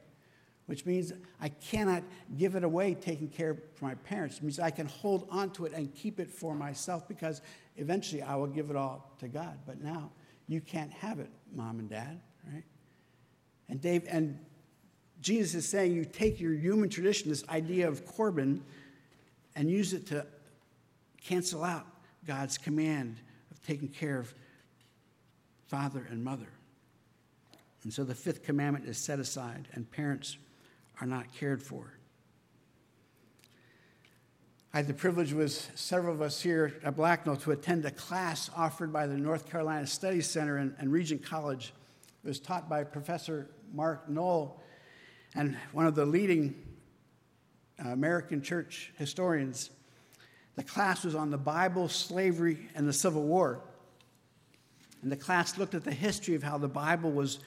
Which 0.65 0.85
means 0.85 1.11
I 1.41 1.49
cannot 1.49 2.03
give 2.37 2.55
it 2.55 2.63
away 2.63 2.93
taking 2.93 3.27
care 3.27 3.57
for 3.75 3.85
my 3.85 3.95
parents. 3.95 4.37
It 4.37 4.43
means 4.43 4.59
I 4.59 4.69
can 4.69 4.87
hold 4.87 5.27
on 5.29 5.51
to 5.51 5.65
it 5.65 5.73
and 5.73 5.93
keep 5.93 6.19
it 6.19 6.29
for 6.29 6.55
myself 6.55 7.07
because 7.07 7.41
eventually 7.75 8.21
I 8.21 8.35
will 8.35 8.47
give 8.47 8.69
it 8.69 8.75
all 8.75 9.13
to 9.19 9.27
God. 9.27 9.57
But 9.65 9.81
now 9.81 10.11
you 10.47 10.61
can't 10.61 10.91
have 10.91 11.19
it, 11.19 11.29
mom 11.53 11.79
and 11.79 11.89
dad, 11.89 12.21
right? 12.51 12.63
And 13.67 13.81
Dave 13.81 14.05
and 14.07 14.39
Jesus 15.21 15.55
is 15.55 15.69
saying 15.69 15.93
you 15.93 16.05
take 16.05 16.39
your 16.39 16.53
human 16.53 16.89
tradition, 16.89 17.29
this 17.29 17.47
idea 17.49 17.87
of 17.87 18.05
Corban, 18.05 18.63
and 19.55 19.69
use 19.69 19.93
it 19.93 20.05
to 20.07 20.25
cancel 21.21 21.63
out 21.63 21.87
God's 22.25 22.57
command 22.57 23.17
of 23.51 23.65
taking 23.65 23.87
care 23.87 24.19
of 24.19 24.33
father 25.67 26.05
and 26.09 26.23
mother. 26.23 26.49
And 27.83 27.93
so 27.93 28.03
the 28.03 28.15
fifth 28.15 28.43
commandment 28.43 28.85
is 28.85 28.97
set 28.97 29.19
aside, 29.19 29.67
and 29.73 29.89
parents 29.89 30.37
are 31.03 31.05
not 31.05 31.33
cared 31.33 31.61
for. 31.61 31.91
I 34.73 34.77
had 34.77 34.87
the 34.87 34.93
privilege 34.93 35.33
with 35.33 35.69
several 35.75 36.15
of 36.15 36.21
us 36.21 36.41
here 36.41 36.79
at 36.81 36.95
Blacknall 36.95 37.35
to 37.41 37.51
attend 37.51 37.83
a 37.83 37.91
class 37.91 38.49
offered 38.55 38.93
by 38.93 39.05
the 39.05 39.17
North 39.17 39.49
Carolina 39.49 39.85
Studies 39.85 40.29
Center 40.29 40.55
and, 40.55 40.73
and 40.79 40.93
Regent 40.93 41.21
College. 41.21 41.73
It 42.23 42.27
was 42.27 42.39
taught 42.39 42.69
by 42.69 42.85
Professor 42.85 43.49
Mark 43.73 44.07
Noll, 44.07 44.61
and 45.35 45.57
one 45.73 45.87
of 45.87 45.93
the 45.93 46.05
leading 46.05 46.55
uh, 47.83 47.89
American 47.89 48.41
church 48.41 48.93
historians. 48.97 49.71
The 50.55 50.63
class 50.63 51.03
was 51.03 51.15
on 51.15 51.31
the 51.31 51.37
Bible, 51.37 51.89
slavery, 51.89 52.69
and 52.75 52.87
the 52.87 52.93
Civil 52.93 53.23
War. 53.23 53.59
And 55.01 55.11
the 55.11 55.17
class 55.17 55.57
looked 55.57 55.75
at 55.75 55.83
the 55.83 55.91
history 55.91 56.35
of 56.35 56.43
how 56.43 56.57
the 56.57 56.69
Bible 56.69 57.11
was 57.11 57.39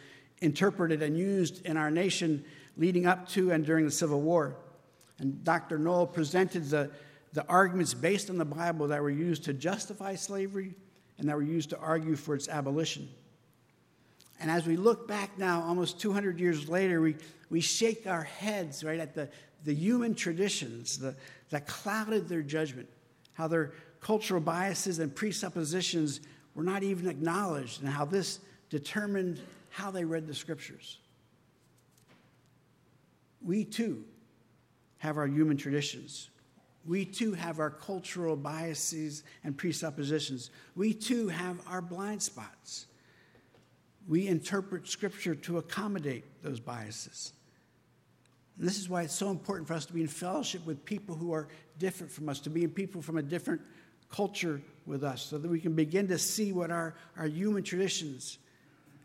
interpreted 0.43 1.03
and 1.03 1.17
used 1.17 1.65
in 1.65 1.79
our 1.79 1.91
nation 1.91 2.45
leading 2.77 3.07
up 3.07 3.29
to 3.31 3.51
and 3.51 3.65
during 3.65 3.85
the 3.85 3.91
Civil 3.91 4.21
War. 4.21 4.57
And 5.19 5.43
Dr. 5.45 5.79
Noll 5.79 6.07
presented 6.07 6.69
the, 6.69 6.91
the 7.33 7.47
arguments 7.47 7.95
based 7.95 8.31
on 8.31 8.39
the 8.39 8.45
Bible 8.45 8.89
that 8.89 9.03
were 9.03 9.11
used 9.11 9.45
to 9.45 9.53
justify 9.53 10.15
slavery 10.15 10.75
and 11.19 11.29
that 11.29 11.37
were 11.37 11.43
used 11.43 11.71
to 11.71 11.79
argue 11.79 12.17
for 12.17 12.35
its 12.35 12.49
abolition. 12.49 13.09
And 14.39 14.51
as 14.51 14.67
we 14.67 14.77
look 14.77 15.09
back 15.09 15.39
now, 15.39 15.63
almost 15.63 15.99
200 16.01 16.39
years 16.39 16.69
later, 16.69 17.01
we, 17.01 17.17
we 17.49 17.61
shake 17.61 18.07
our 18.07 18.23
heads, 18.25 18.85
right, 18.85 19.01
at 19.01 19.15
the, 19.15 19.31
the 19.65 19.75
human 19.75 20.15
traditions 20.15 20.99
the, 20.99 21.15
that 21.51 21.67
clouded 21.67 22.29
their 22.29 22.43
judgment, 22.43 22.89
how 23.33 23.49
their 23.49 23.73
cultural 24.01 24.41
biases 24.41 24.99
and 24.99 25.15
presuppositions 25.15 26.21
were 26.55 26.63
not 26.63 26.83
even 26.83 27.09
acknowledged, 27.09 27.81
and 27.81 27.89
how 27.91 28.05
this 28.05 28.41
determined 28.69 29.41
how 29.71 29.91
they 29.91 30.05
read 30.05 30.27
the 30.27 30.35
scriptures. 30.35 30.99
We 33.47 33.65
too 33.65 34.05
have 34.99 35.17
our 35.17 35.27
human 35.27 35.57
traditions. 35.57 36.31
We 36.85 37.05
too 37.05 37.33
have 37.35 37.61
our 37.61 37.71
cultural 37.71 38.37
biases 38.37 39.23
and 39.45 39.57
presuppositions. 39.57 40.51
We 40.75 40.93
too 40.93 41.29
have 41.29 41.61
our 41.69 41.81
blind 41.81 42.23
spots. 42.23 42.87
We 44.09 44.27
interpret 44.27 44.89
Scripture 44.89 45.35
to 45.35 45.59
accommodate 45.59 46.25
those 46.43 46.61
biases. 46.61 47.33
And 48.59 48.67
this 48.67 48.79
is 48.79 48.89
why 48.89 49.03
it's 49.03 49.15
so 49.15 49.31
important 49.31 49.69
for 49.69 49.75
us 49.75 49.87
to 49.87 49.93
be 49.93 50.01
in 50.01 50.09
fellowship 50.09 50.65
with 50.67 50.85
people 50.85 51.15
who 51.15 51.33
are 51.33 51.49
different 51.79 52.13
from 52.13 52.29
us, 52.29 52.41
to 52.41 52.51
be 52.51 52.65
in 52.65 52.71
people 52.71 53.03
from 53.03 53.17
a 53.17 53.23
different 53.23 53.61
culture 54.11 54.61
with 54.87 55.05
us, 55.05 55.23
so 55.23 55.39
that 55.39 55.49
we 55.49 55.61
can 55.61 55.75
begin 55.75 56.09
to 56.09 56.19
see 56.19 56.53
what 56.53 56.71
are 56.71 56.95
our 57.17 57.27
human 57.27 57.63
traditions 57.63 58.39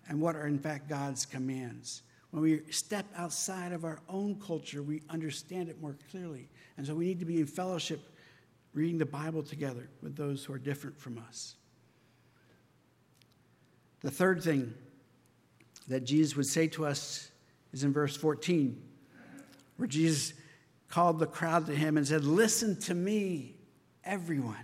and 0.08 0.22
what 0.22 0.36
are, 0.36 0.48
in 0.48 0.60
fact, 0.60 0.88
God's 0.88 1.26
commands. 1.26 2.04
When 2.32 2.44
we 2.44 2.62
step 2.72 3.06
outside 3.16 3.74
of 3.74 3.84
our 3.84 4.00
own 4.10 4.40
culture, 4.46 4.82
we 4.82 5.02
understand 5.10 5.70
it 5.70 5.82
more 5.82 5.98
clearly. 6.10 6.50
And 6.78 6.88
so 6.88 6.96
we 6.96 7.06
need 7.06 7.20
to 7.20 7.26
be 7.26 7.40
in 7.40 7.46
fellowship, 7.46 8.02
reading 8.74 8.98
the 8.98 9.06
Bible 9.06 9.44
together 9.44 9.90
with 10.02 10.16
those 10.16 10.46
who 10.46 10.54
are 10.54 10.60
different 10.60 11.00
from 11.00 11.18
us. 11.18 11.56
The 14.00 14.12
third 14.12 14.42
thing 14.42 14.74
that 15.88 16.06
Jesus 16.06 16.36
would 16.36 16.46
say 16.46 16.68
to 16.70 16.86
us 16.86 17.30
is 17.74 17.84
in 17.84 17.94
verse 17.94 18.16
14 18.16 18.82
where 19.78 19.88
Jesus 19.88 20.34
called 20.90 21.18
the 21.18 21.26
crowd 21.26 21.66
to 21.66 21.76
him 21.76 21.98
and 21.98 22.08
said, 22.08 22.24
Listen 22.24 22.80
to 22.82 22.94
me, 22.94 23.56
everyone. 24.04 24.56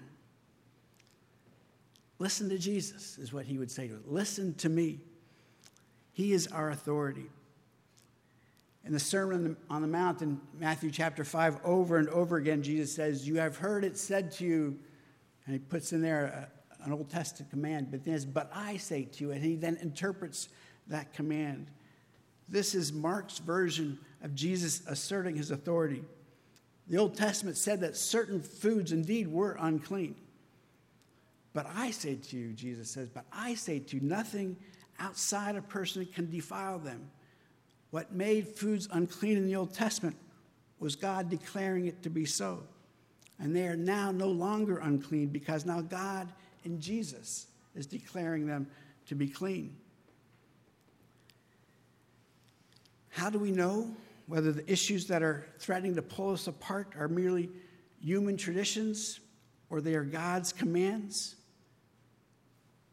Listen 2.20 2.50
to 2.50 2.58
Jesus, 2.58 3.18
is 3.18 3.34
what 3.34 3.46
he 3.46 3.58
would 3.58 3.72
say 3.72 3.88
to 3.88 3.96
us. 3.96 4.02
Listen 4.06 4.54
to 4.56 4.70
me. 4.70 5.00
He 6.14 6.34
is 6.34 6.48
our 6.48 6.70
authority. 6.70 7.30
In 8.88 8.94
the 8.94 9.00
Sermon 9.02 9.58
on 9.70 9.82
the 9.82 9.88
Mount 9.88 10.22
in 10.22 10.40
Matthew 10.58 10.92
chapter 10.92 11.26
5, 11.26 11.60
over 11.66 11.98
and 11.98 12.08
over 12.08 12.38
again, 12.38 12.64
Jesus 12.64 12.96
says, 12.96 13.28
You 13.28 13.36
have 13.36 13.58
heard 13.58 13.84
it 13.84 13.98
said 13.98 14.32
to 14.34 14.46
you, 14.46 14.80
and 15.46 15.54
he 15.54 15.60
puts 15.60 15.92
in 15.92 16.02
there 16.02 16.50
a, 16.80 16.86
an 16.86 16.94
Old 16.94 17.10
Testament 17.10 17.50
command, 17.50 17.92
but 17.92 18.06
then 18.06 18.18
But 18.32 18.50
I 18.56 18.78
say 18.78 19.04
to 19.04 19.26
you, 19.26 19.32
and 19.32 19.44
he 19.44 19.58
then 19.58 19.78
interprets 19.82 20.48
that 20.88 21.14
command. 21.14 21.70
This 22.48 22.74
is 22.74 22.94
Mark's 22.94 23.40
version 23.40 24.00
of 24.24 24.34
Jesus 24.34 24.82
asserting 24.88 25.36
his 25.36 25.52
authority. 25.52 26.06
The 26.88 26.98
Old 26.98 27.18
Testament 27.18 27.58
said 27.58 27.82
that 27.82 27.98
certain 27.98 28.42
foods 28.42 28.94
indeed 28.94 29.28
were 29.28 29.58
unclean. 29.60 30.16
But 31.52 31.68
I 31.76 31.92
say 31.92 32.16
to 32.16 32.38
you, 32.38 32.54
Jesus 32.54 32.90
says, 32.90 33.10
but 33.10 33.26
I 33.34 33.56
say 33.56 33.80
to 33.80 33.98
you, 33.98 34.02
nothing 34.02 34.56
outside 34.98 35.58
a 35.58 35.62
person 35.62 36.06
can 36.06 36.32
defile 36.32 36.80
them. 36.80 37.10
What 37.98 38.14
made 38.14 38.48
foods 38.48 38.88
unclean 38.92 39.38
in 39.38 39.48
the 39.48 39.56
Old 39.56 39.74
Testament 39.74 40.16
was 40.78 40.96
God 40.96 41.32
declaring 41.32 41.88
it 41.88 42.04
to 42.04 42.12
be 42.12 42.26
so. 42.26 42.62
And 43.40 43.56
they 43.56 43.68
are 43.68 43.76
now 43.76 44.12
no 44.12 44.28
longer 44.28 44.78
unclean 44.78 45.30
because 45.30 45.66
now 45.66 45.82
God 45.82 46.32
in 46.64 46.80
Jesus 46.80 47.48
is 47.74 47.88
declaring 47.88 48.46
them 48.46 48.68
to 49.08 49.16
be 49.16 49.28
clean. 49.28 49.76
How 53.10 53.32
do 53.32 53.40
we 53.40 53.50
know 53.50 53.92
whether 54.28 54.52
the 54.52 54.72
issues 54.72 55.08
that 55.08 55.24
are 55.24 55.48
threatening 55.58 55.96
to 55.96 56.04
pull 56.04 56.34
us 56.34 56.46
apart 56.46 56.94
are 57.00 57.08
merely 57.08 57.50
human 58.00 58.38
traditions 58.38 59.22
or 59.72 59.82
they 59.82 59.96
are 59.96 60.04
God's 60.04 60.54
commands? 60.54 61.36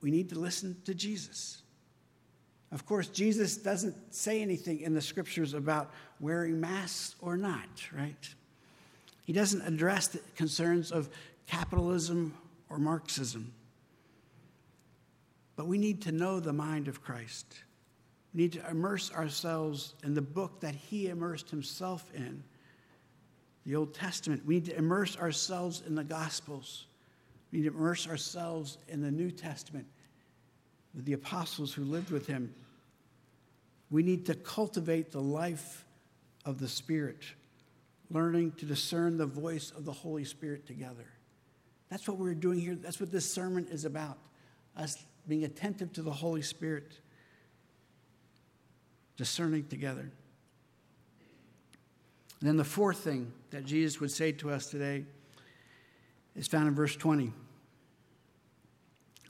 We 0.01 0.11
need 0.11 0.31
to 0.31 0.39
listen 0.39 0.81
to 0.87 0.95
Jesus. 0.95 1.61
Of 2.75 2.87
course, 2.87 3.07
Jesus 3.07 3.57
doesn't 3.57 3.95
say 4.13 4.43
anything 4.43 4.81
in 4.81 4.95
the 4.95 5.01
scriptures 5.01 5.55
about 5.55 5.93
wearing 6.19 6.61
masks 6.61 7.15
or 7.21 7.37
not, 7.37 7.69
right? 7.97 8.29
He 9.25 9.33
doesn't 9.33 9.63
address 9.63 10.09
the 10.09 10.19
concerns 10.35 10.91
of 10.91 11.09
capitalism 11.47 12.35
or 12.69 12.79
Marxism. 12.79 13.53
But 15.55 15.69
we 15.69 15.79
need 15.79 16.03
to 16.03 16.13
know 16.13 16.41
the 16.41 16.53
mind 16.53 16.89
of 16.89 17.01
Christ. 17.01 17.47
We 18.35 18.43
need 18.43 18.53
to 18.55 18.69
immerse 18.69 19.13
ourselves 19.13 19.95
in 20.03 20.15
the 20.15 20.23
book 20.23 20.59
that 20.59 20.75
he 20.75 21.07
immersed 21.07 21.51
himself 21.51 22.11
in, 22.13 22.43
the 23.65 23.77
Old 23.77 23.95
Testament. 23.95 24.45
We 24.45 24.57
need 24.57 24.65
to 24.65 24.77
immerse 24.77 25.17
ourselves 25.17 25.85
in 25.87 25.95
the 25.95 26.03
Gospels. 26.03 26.87
We 27.53 27.61
need 27.61 27.71
to 27.71 27.77
immerse 27.77 28.09
ourselves 28.09 28.79
in 28.89 29.01
the 29.01 29.13
New 29.13 29.31
Testament 29.31 29.87
with 30.93 31.05
the 31.05 31.13
apostles 31.13 31.73
who 31.73 31.85
lived 31.85 32.11
with 32.11 32.27
him. 32.27 32.53
We 33.95 34.03
need 34.03 34.27
to 34.27 34.35
cultivate 34.35 35.13
the 35.13 35.21
life 35.21 35.85
of 36.45 36.59
the 36.59 36.67
Spirit, 36.67 37.23
learning 38.11 38.51
to 38.57 38.67
discern 38.67 39.19
the 39.19 39.25
voice 39.25 39.71
of 39.71 39.85
the 39.85 39.93
Holy 39.93 40.25
Spirit 40.25 40.67
together. 40.67 41.07
That's 41.91 42.09
what 42.09 42.19
we're 42.19 42.35
doing 42.35 42.59
here. 42.59 42.75
That's 42.75 42.99
what 42.99 43.13
this 43.13 43.31
sermon 43.31 43.69
is 43.71 43.85
about 43.85 44.19
us 44.77 44.99
being 45.29 45.45
attentive 45.45 45.93
to 45.93 46.03
the 46.03 46.11
Holy 46.11 46.43
Spirit 46.43 46.91
discerning 49.17 49.69
together. 49.69 50.11
And 52.41 52.49
then 52.49 52.57
the 52.57 52.65
fourth 52.65 52.99
thing 52.99 53.33
that 53.51 53.65
Jesus 53.65 54.01
would 54.01 54.11
say 54.11 54.33
to 54.33 54.51
us 54.51 54.67
today 54.67 55.05
is 56.35 56.49
found 56.49 56.67
in 56.67 56.75
verse 56.75 56.97
20 56.97 57.33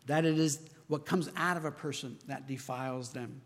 that 0.07 0.25
it 0.25 0.39
is 0.39 0.61
what 0.89 1.05
comes 1.05 1.29
out 1.37 1.59
of 1.59 1.67
a 1.67 1.71
person 1.71 2.17
that 2.29 2.49
defiles 2.49 3.11
them. 3.11 3.43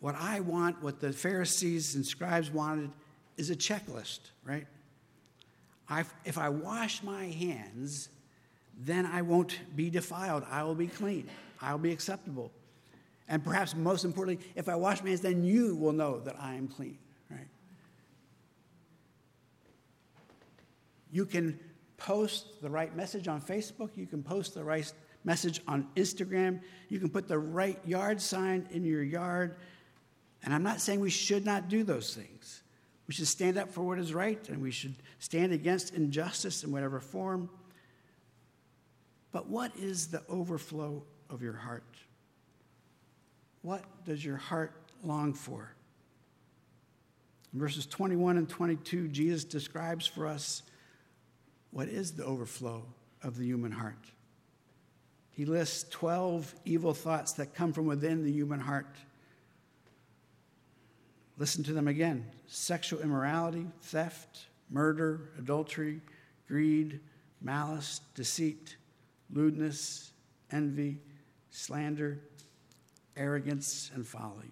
What 0.00 0.14
I 0.14 0.40
want, 0.40 0.82
what 0.82 1.00
the 1.00 1.12
Pharisees 1.12 1.94
and 1.94 2.04
scribes 2.04 2.50
wanted, 2.50 2.90
is 3.36 3.50
a 3.50 3.56
checklist, 3.56 4.20
right? 4.44 4.66
I, 5.88 6.04
if 6.24 6.38
I 6.38 6.48
wash 6.48 7.02
my 7.02 7.26
hands, 7.26 8.08
then 8.78 9.04
I 9.04 9.22
won't 9.22 9.58
be 9.76 9.90
defiled. 9.90 10.44
I 10.50 10.62
will 10.62 10.74
be 10.74 10.86
clean. 10.86 11.28
I 11.60 11.72
will 11.72 11.80
be 11.80 11.92
acceptable. 11.92 12.50
And 13.28 13.44
perhaps 13.44 13.74
most 13.76 14.04
importantly, 14.04 14.44
if 14.54 14.68
I 14.68 14.74
wash 14.74 15.02
my 15.02 15.10
hands, 15.10 15.20
then 15.20 15.44
you 15.44 15.76
will 15.76 15.92
know 15.92 16.20
that 16.20 16.36
I 16.40 16.54
am 16.54 16.66
clean, 16.66 16.98
right? 17.30 17.46
You 21.12 21.26
can 21.26 21.58
post 21.96 22.62
the 22.62 22.70
right 22.70 22.94
message 22.96 23.28
on 23.28 23.40
Facebook. 23.40 23.90
You 23.96 24.06
can 24.06 24.22
post 24.22 24.54
the 24.54 24.64
right 24.64 24.90
message 25.24 25.60
on 25.68 25.86
Instagram. 25.96 26.60
You 26.88 26.98
can 26.98 27.10
put 27.10 27.28
the 27.28 27.38
right 27.38 27.78
yard 27.84 28.20
sign 28.20 28.66
in 28.70 28.84
your 28.84 29.02
yard. 29.02 29.56
And 30.42 30.54
I'm 30.54 30.62
not 30.62 30.80
saying 30.80 31.00
we 31.00 31.10
should 31.10 31.44
not 31.44 31.68
do 31.68 31.84
those 31.84 32.14
things. 32.14 32.62
We 33.06 33.14
should 33.14 33.26
stand 33.26 33.58
up 33.58 33.72
for 33.72 33.82
what 33.82 33.98
is 33.98 34.14
right 34.14 34.48
and 34.48 34.62
we 34.62 34.70
should 34.70 34.94
stand 35.18 35.52
against 35.52 35.94
injustice 35.94 36.62
in 36.64 36.72
whatever 36.72 37.00
form. 37.00 37.50
But 39.32 39.48
what 39.48 39.76
is 39.76 40.08
the 40.08 40.22
overflow 40.28 41.02
of 41.28 41.42
your 41.42 41.54
heart? 41.54 41.84
What 43.62 43.84
does 44.04 44.24
your 44.24 44.36
heart 44.36 44.72
long 45.04 45.34
for? 45.34 45.72
In 47.52 47.58
verses 47.58 47.86
21 47.86 48.36
and 48.36 48.48
22, 48.48 49.08
Jesus 49.08 49.44
describes 49.44 50.06
for 50.06 50.26
us 50.26 50.62
what 51.70 51.88
is 51.88 52.12
the 52.12 52.24
overflow 52.24 52.84
of 53.22 53.36
the 53.36 53.44
human 53.44 53.72
heart. 53.72 54.12
He 55.30 55.44
lists 55.44 55.88
12 55.90 56.54
evil 56.64 56.94
thoughts 56.94 57.32
that 57.34 57.54
come 57.54 57.72
from 57.72 57.86
within 57.86 58.24
the 58.24 58.32
human 58.32 58.60
heart. 58.60 58.96
Listen 61.40 61.64
to 61.64 61.72
them 61.72 61.88
again 61.88 62.26
sexual 62.46 63.00
immorality, 63.00 63.66
theft, 63.80 64.46
murder, 64.68 65.30
adultery, 65.38 66.02
greed, 66.46 67.00
malice, 67.40 68.02
deceit, 68.14 68.76
lewdness, 69.32 70.12
envy, 70.52 70.98
slander 71.50 72.20
arrogance, 73.16 73.90
and 73.94 74.06
folly. 74.06 74.50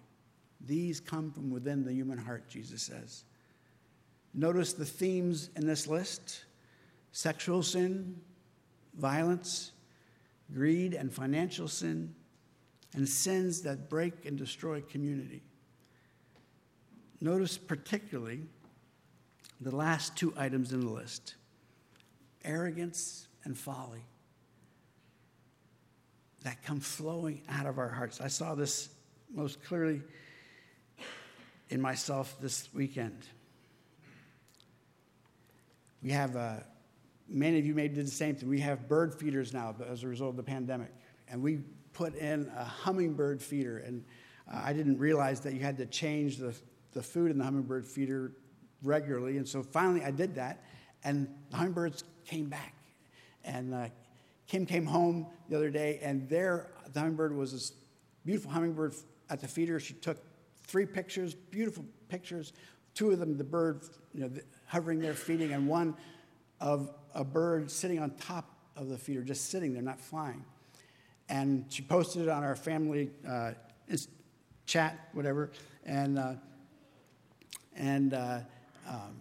These 0.65 0.99
come 0.99 1.31
from 1.31 1.51
within 1.51 1.83
the 1.83 1.93
human 1.93 2.17
heart, 2.17 2.49
Jesus 2.49 2.81
says. 2.81 3.23
Notice 4.33 4.73
the 4.73 4.85
themes 4.85 5.51
in 5.55 5.67
this 5.67 5.87
list 5.87 6.43
sexual 7.11 7.61
sin, 7.61 8.19
violence, 8.97 9.73
greed 10.51 10.95
and 10.95 11.13
financial 11.13 11.67
sin, 11.67 12.15
and 12.95 13.07
sins 13.07 13.61
that 13.61 13.89
break 13.89 14.25
and 14.25 14.37
destroy 14.37 14.81
community. 14.81 15.43
Notice 17.21 17.57
particularly 17.57 18.41
the 19.59 19.75
last 19.75 20.15
two 20.15 20.33
items 20.37 20.71
in 20.71 20.81
the 20.81 20.89
list 20.89 21.35
arrogance 22.45 23.27
and 23.43 23.57
folly 23.57 24.03
that 26.43 26.63
come 26.63 26.79
flowing 26.79 27.41
out 27.49 27.65
of 27.65 27.77
our 27.77 27.89
hearts. 27.89 28.21
I 28.21 28.29
saw 28.29 28.55
this 28.55 28.89
most 29.33 29.61
clearly 29.63 30.01
in 31.69 31.81
myself 31.81 32.37
this 32.41 32.69
weekend. 32.73 33.25
We 36.01 36.11
have, 36.11 36.35
uh, 36.35 36.55
many 37.27 37.59
of 37.59 37.65
you 37.65 37.75
may 37.75 37.89
did 37.89 38.07
the 38.07 38.11
same 38.11 38.35
thing. 38.35 38.47
We 38.47 38.61
have 38.61 38.87
bird 38.87 39.13
feeders 39.13 39.53
now 39.53 39.75
as 39.89 40.03
a 40.03 40.07
result 40.07 40.31
of 40.31 40.37
the 40.37 40.43
pandemic. 40.43 40.91
And 41.27 41.41
we 41.43 41.59
put 41.91 42.15
in 42.15 42.49
a 42.57 42.63
hummingbird 42.63 43.41
feeder. 43.41 43.79
And 43.79 44.05
uh, 44.51 44.61
I 44.63 44.71
didn't 44.71 44.97
realize 44.97 45.41
that 45.41 45.53
you 45.53 45.59
had 45.59 45.77
to 45.77 45.85
change 45.85 46.37
the, 46.37 46.55
the 46.93 47.03
food 47.03 47.31
in 47.31 47.37
the 47.37 47.43
hummingbird 47.43 47.85
feeder 47.85 48.31
regularly. 48.83 49.37
And 49.37 49.47
so 49.47 49.63
finally 49.63 50.03
I 50.03 50.11
did 50.11 50.35
that. 50.35 50.63
And 51.03 51.27
the 51.49 51.57
hummingbirds 51.57 52.03
came 52.25 52.49
back. 52.49 52.75
And 53.43 53.73
uh, 53.73 53.87
Kim 54.47 54.65
came 54.65 54.85
home 54.85 55.27
the 55.47 55.55
other 55.55 55.69
day, 55.69 55.99
and 56.01 56.27
there, 56.27 56.71
the 56.91 56.99
hummingbird 56.99 57.35
was 57.35 57.53
this 57.53 57.73
beautiful 58.25 58.51
hummingbird 58.51 58.95
at 59.29 59.39
the 59.39 59.47
feeder. 59.47 59.79
She 59.79 59.93
took 59.93 60.17
three 60.65 60.85
pictures, 60.85 61.35
beautiful 61.35 61.85
pictures. 62.09 62.53
Two 62.95 63.11
of 63.11 63.19
them, 63.19 63.37
the 63.37 63.43
bird 63.43 63.81
you 64.13 64.21
know, 64.21 64.31
hovering 64.65 64.99
there 64.99 65.13
feeding, 65.13 65.53
and 65.53 65.67
one 65.67 65.95
of 66.59 66.91
a 67.13 67.23
bird 67.23 67.69
sitting 67.69 67.99
on 67.99 68.11
top 68.11 68.49
of 68.75 68.89
the 68.89 68.97
feeder, 68.97 69.21
just 69.21 69.49
sitting 69.49 69.73
there, 69.73 69.83
not 69.83 70.01
flying. 70.01 70.43
And 71.29 71.65
she 71.69 71.83
posted 71.83 72.23
it 72.23 72.29
on 72.29 72.43
our 72.43 72.55
family 72.55 73.11
uh, 73.27 73.51
chat, 74.65 75.09
whatever. 75.13 75.51
And, 75.85 76.17
uh, 76.17 76.33
and 77.79 78.13
uh, 78.13 78.39
um, 78.87 79.15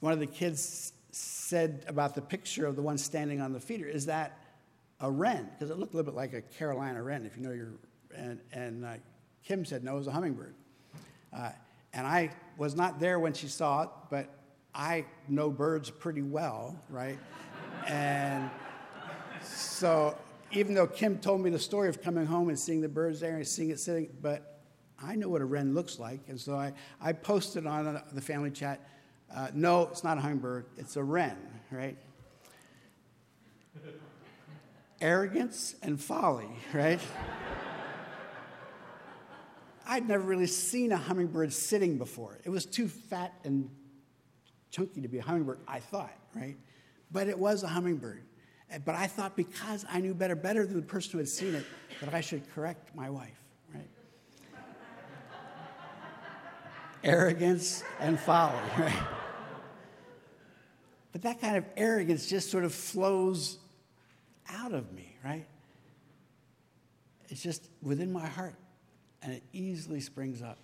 one 0.00 0.12
of 0.12 0.18
the 0.18 0.26
kids 0.26 0.94
said 1.12 1.84
about 1.86 2.14
the 2.14 2.22
picture 2.22 2.66
of 2.66 2.74
the 2.74 2.82
one 2.82 2.96
standing 2.96 3.40
on 3.40 3.52
the 3.52 3.60
feeder, 3.60 3.86
is 3.86 4.06
that 4.06 4.38
a 5.00 5.10
wren? 5.10 5.48
Because 5.52 5.70
it 5.70 5.78
looked 5.78 5.92
a 5.92 5.96
little 5.96 6.10
bit 6.10 6.16
like 6.16 6.32
a 6.32 6.40
Carolina 6.40 7.02
wren, 7.02 7.26
if 7.26 7.36
you 7.36 7.42
know 7.42 7.52
your. 7.52 7.68
And, 8.16 8.40
and 8.52 8.84
uh, 8.84 8.94
Kim 9.44 9.64
said, 9.64 9.84
no, 9.84 9.94
it 9.94 9.98
was 9.98 10.06
a 10.06 10.12
hummingbird. 10.12 10.54
Uh, 11.32 11.50
and 11.92 12.06
I 12.06 12.30
was 12.56 12.74
not 12.74 12.98
there 12.98 13.18
when 13.18 13.34
she 13.34 13.48
saw 13.48 13.82
it, 13.82 13.88
but 14.10 14.28
I 14.74 15.04
know 15.28 15.50
birds 15.50 15.90
pretty 15.90 16.22
well, 16.22 16.78
right? 16.88 17.18
and 17.86 18.50
so 19.42 20.16
even 20.52 20.74
though 20.74 20.86
Kim 20.86 21.18
told 21.18 21.42
me 21.42 21.50
the 21.50 21.58
story 21.58 21.88
of 21.88 22.02
coming 22.02 22.24
home 22.26 22.48
and 22.48 22.58
seeing 22.58 22.80
the 22.80 22.88
birds 22.88 23.20
there 23.20 23.36
and 23.36 23.46
seeing 23.46 23.70
it 23.70 23.80
sitting, 23.80 24.08
but 24.20 24.51
I 25.04 25.16
know 25.16 25.28
what 25.28 25.40
a 25.40 25.44
wren 25.44 25.74
looks 25.74 25.98
like. 25.98 26.20
And 26.28 26.40
so 26.40 26.54
I, 26.54 26.72
I 27.00 27.12
posted 27.12 27.66
on 27.66 28.00
the 28.12 28.20
family 28.20 28.50
chat 28.50 28.80
uh, 29.34 29.48
no, 29.54 29.82
it's 29.84 30.04
not 30.04 30.18
a 30.18 30.20
hummingbird, 30.20 30.66
it's 30.76 30.96
a 30.96 31.02
wren, 31.02 31.36
right? 31.70 31.96
Arrogance 35.00 35.74
and 35.82 35.98
folly, 36.00 36.50
right? 36.74 37.00
I'd 39.86 40.06
never 40.06 40.22
really 40.22 40.46
seen 40.46 40.92
a 40.92 40.96
hummingbird 40.96 41.52
sitting 41.52 41.98
before. 41.98 42.38
It 42.44 42.50
was 42.50 42.66
too 42.66 42.88
fat 42.88 43.32
and 43.44 43.70
chunky 44.70 45.00
to 45.00 45.08
be 45.08 45.18
a 45.18 45.22
hummingbird, 45.22 45.60
I 45.66 45.80
thought, 45.80 46.12
right? 46.34 46.56
But 47.10 47.28
it 47.28 47.38
was 47.38 47.62
a 47.62 47.68
hummingbird. 47.68 48.24
But 48.84 48.94
I 48.94 49.06
thought 49.06 49.36
because 49.36 49.84
I 49.90 50.00
knew 50.00 50.14
better, 50.14 50.34
better 50.34 50.66
than 50.66 50.76
the 50.76 50.86
person 50.86 51.12
who 51.12 51.18
had 51.18 51.28
seen 51.28 51.54
it, 51.54 51.64
that 52.00 52.14
I 52.14 52.20
should 52.20 52.42
correct 52.54 52.94
my 52.94 53.10
wife, 53.10 53.38
right? 53.74 53.88
Arrogance 57.04 57.82
and 58.00 58.18
folly, 58.18 58.58
right? 58.78 58.92
But 61.12 61.22
that 61.22 61.40
kind 61.40 61.56
of 61.56 61.64
arrogance 61.76 62.26
just 62.26 62.50
sort 62.50 62.64
of 62.64 62.72
flows 62.72 63.58
out 64.48 64.72
of 64.72 64.92
me, 64.92 65.16
right? 65.24 65.46
It's 67.28 67.42
just 67.42 67.68
within 67.82 68.12
my 68.12 68.26
heart, 68.26 68.56
and 69.22 69.32
it 69.32 69.42
easily 69.52 70.00
springs 70.00 70.42
up. 70.42 70.58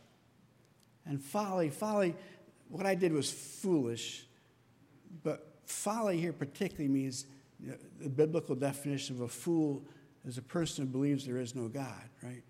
And 1.07 1.22
folly, 1.22 1.70
folly, 1.70 2.14
what 2.68 2.87
I 2.87 2.94
did 2.94 3.12
was 3.12 3.31
foolish, 3.31 4.27
but 5.22 5.61
folly 5.64 6.18
here 6.18 6.33
particularly 6.33 6.88
means 6.88 7.27
the 8.01 8.09
biblical 8.09 8.55
definition 8.55 9.16
of 9.16 9.22
a 9.22 9.29
fool 9.29 9.83
is 10.27 10.38
a 10.38 10.42
person 10.42 10.87
who 10.87 10.92
believes 10.92 11.27
there 11.27 11.38
is 11.38 11.55
no 11.55 11.68
God, 11.68 12.05
right? 12.22 12.42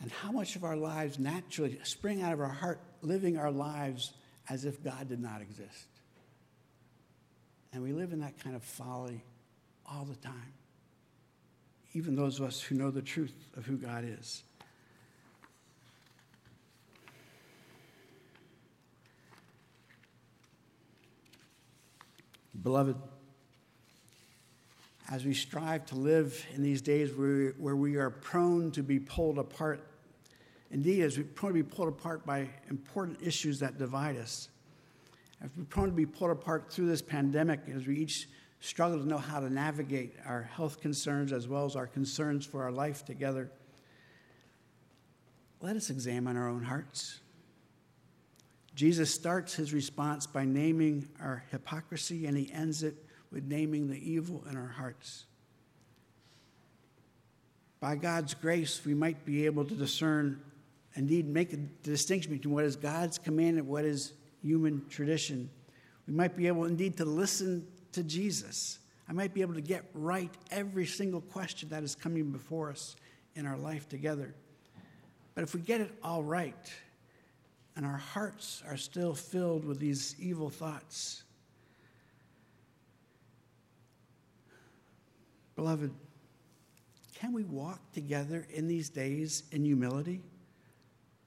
And 0.00 0.10
how 0.12 0.30
much 0.30 0.56
of 0.56 0.64
our 0.64 0.76
lives 0.76 1.18
naturally 1.18 1.78
spring 1.82 2.22
out 2.22 2.32
of 2.32 2.40
our 2.40 2.48
heart, 2.48 2.80
living 3.02 3.36
our 3.36 3.50
lives 3.50 4.12
as 4.48 4.64
if 4.64 4.82
God 4.82 5.08
did 5.08 5.20
not 5.20 5.42
exist? 5.42 5.88
And 7.72 7.82
we 7.82 7.92
live 7.92 8.12
in 8.12 8.20
that 8.20 8.38
kind 8.42 8.56
of 8.56 8.62
folly 8.62 9.22
all 9.84 10.04
the 10.04 10.16
time, 10.16 10.52
even 11.92 12.14
those 12.14 12.38
of 12.38 12.46
us 12.46 12.60
who 12.60 12.74
know 12.74 12.90
the 12.90 13.02
truth 13.02 13.34
of 13.56 13.66
who 13.66 13.76
God 13.76 14.04
is. 14.04 14.42
Beloved, 22.62 22.96
as 25.10 25.24
we 25.24 25.32
strive 25.32 25.86
to 25.86 25.94
live 25.94 26.44
in 26.54 26.62
these 26.62 26.82
days 26.82 27.14
where, 27.14 27.50
where 27.58 27.76
we 27.76 27.96
are 27.96 28.10
prone 28.10 28.70
to 28.72 28.82
be 28.82 28.98
pulled 28.98 29.38
apart, 29.38 29.86
indeed, 30.70 31.02
as 31.02 31.16
we're 31.16 31.24
prone 31.24 31.52
to 31.52 31.62
be 31.62 31.62
pulled 31.62 31.88
apart 31.88 32.26
by 32.26 32.48
important 32.68 33.18
issues 33.22 33.58
that 33.60 33.78
divide 33.78 34.16
us, 34.16 34.50
as 35.42 35.50
we're 35.56 35.64
prone 35.64 35.86
to 35.86 35.94
be 35.94 36.04
pulled 36.04 36.30
apart 36.30 36.70
through 36.70 36.86
this 36.86 37.00
pandemic, 37.00 37.60
as 37.74 37.86
we 37.86 37.96
each 37.96 38.28
struggle 38.60 38.98
to 38.98 39.08
know 39.08 39.18
how 39.18 39.40
to 39.40 39.48
navigate 39.48 40.14
our 40.26 40.42
health 40.42 40.80
concerns 40.80 41.32
as 41.32 41.48
well 41.48 41.64
as 41.64 41.74
our 41.74 41.86
concerns 41.86 42.44
for 42.44 42.62
our 42.62 42.72
life 42.72 43.04
together, 43.04 43.50
let 45.60 45.74
us 45.74 45.88
examine 45.90 46.36
our 46.36 46.48
own 46.48 46.62
hearts. 46.62 47.20
Jesus 48.74 49.12
starts 49.12 49.54
his 49.54 49.72
response 49.72 50.26
by 50.26 50.44
naming 50.44 51.08
our 51.20 51.44
hypocrisy, 51.50 52.26
and 52.26 52.36
he 52.36 52.52
ends 52.52 52.82
it 52.82 53.07
with 53.30 53.44
naming 53.44 53.88
the 53.88 54.10
evil 54.10 54.44
in 54.50 54.56
our 54.56 54.68
hearts. 54.68 55.24
By 57.80 57.96
God's 57.96 58.34
grace, 58.34 58.84
we 58.84 58.94
might 58.94 59.24
be 59.24 59.46
able 59.46 59.64
to 59.64 59.74
discern, 59.74 60.40
indeed, 60.94 61.28
make 61.28 61.52
a 61.52 61.56
distinction 61.56 62.32
between 62.32 62.54
what 62.54 62.64
is 62.64 62.74
God's 62.74 63.18
command 63.18 63.58
and 63.58 63.68
what 63.68 63.84
is 63.84 64.14
human 64.42 64.84
tradition. 64.88 65.48
We 66.06 66.14
might 66.14 66.36
be 66.36 66.46
able, 66.48 66.64
indeed, 66.64 66.96
to 66.96 67.04
listen 67.04 67.66
to 67.92 68.02
Jesus. 68.02 68.78
I 69.08 69.12
might 69.12 69.32
be 69.32 69.42
able 69.42 69.54
to 69.54 69.60
get 69.60 69.84
right 69.94 70.30
every 70.50 70.86
single 70.86 71.20
question 71.20 71.68
that 71.68 71.82
is 71.82 71.94
coming 71.94 72.30
before 72.30 72.70
us 72.70 72.96
in 73.36 73.46
our 73.46 73.56
life 73.56 73.88
together. 73.88 74.34
But 75.34 75.44
if 75.44 75.54
we 75.54 75.60
get 75.60 75.80
it 75.80 75.92
all 76.02 76.22
right, 76.22 76.72
and 77.76 77.86
our 77.86 77.96
hearts 77.96 78.62
are 78.66 78.76
still 78.76 79.14
filled 79.14 79.64
with 79.64 79.78
these 79.78 80.16
evil 80.18 80.50
thoughts, 80.50 81.22
beloved, 85.58 85.90
can 87.16 87.32
we 87.32 87.42
walk 87.42 87.80
together 87.90 88.46
in 88.54 88.68
these 88.68 88.88
days 88.88 89.42
in 89.50 89.64
humility? 89.64 90.22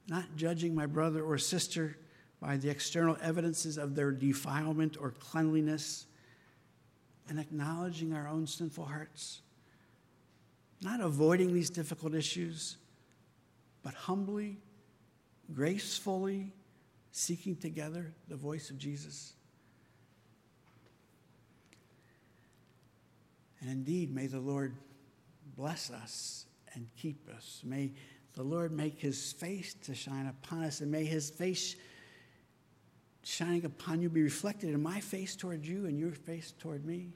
Not 0.08 0.24
judging 0.36 0.74
my 0.74 0.86
brother 0.86 1.22
or 1.22 1.36
sister 1.36 1.98
by 2.40 2.56
the 2.56 2.70
external 2.70 3.18
evidences 3.20 3.76
of 3.76 3.94
their 3.94 4.10
defilement 4.10 4.96
or 4.98 5.10
cleanliness 5.10 6.06
and 7.28 7.38
acknowledging 7.38 8.14
our 8.14 8.26
own 8.26 8.46
sinful 8.46 8.86
hearts. 8.86 9.42
Not 10.80 11.02
avoiding 11.02 11.52
these 11.52 11.68
difficult 11.68 12.14
issues, 12.14 12.78
but 13.82 13.92
humbly, 13.92 14.56
gracefully 15.52 16.54
seeking 17.10 17.54
together 17.54 18.14
the 18.28 18.36
voice 18.36 18.70
of 18.70 18.78
Jesus. 18.78 19.34
And 23.62 23.70
indeed, 23.70 24.12
may 24.12 24.26
the 24.26 24.40
Lord 24.40 24.74
bless 25.56 25.90
us 25.90 26.46
and 26.74 26.88
keep 26.96 27.28
us. 27.34 27.62
May 27.64 27.92
the 28.34 28.42
Lord 28.42 28.72
make 28.72 28.98
his 28.98 29.32
face 29.32 29.74
to 29.84 29.94
shine 29.94 30.26
upon 30.26 30.64
us, 30.64 30.80
and 30.80 30.90
may 30.90 31.04
his 31.04 31.30
face 31.30 31.76
shining 33.22 33.64
upon 33.64 34.02
you 34.02 34.10
be 34.10 34.22
reflected 34.22 34.70
in 34.70 34.82
my 34.82 34.98
face 35.00 35.36
toward 35.36 35.64
you 35.64 35.86
and 35.86 35.98
your 35.98 36.10
face 36.10 36.52
toward 36.58 36.84
me. 36.84 37.12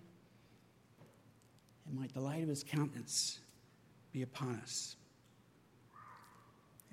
And 1.87 1.99
might 1.99 2.15
the 2.15 2.21
light 2.21 2.43
of 2.43 2.49
his 2.49 2.63
countenance 2.63 3.41
be 4.13 4.23
upon 4.23 4.61
us. 4.63 4.97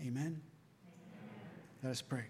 Amen. 0.02 0.12
Amen. 0.18 0.42
Let 1.84 1.92
us 1.92 2.02
pray. 2.02 2.26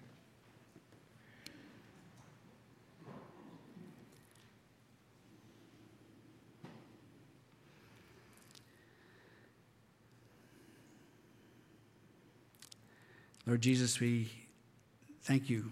Lord 13.45 13.61
Jesus, 13.61 13.99
we 13.99 14.31
thank 15.21 15.49
you 15.49 15.71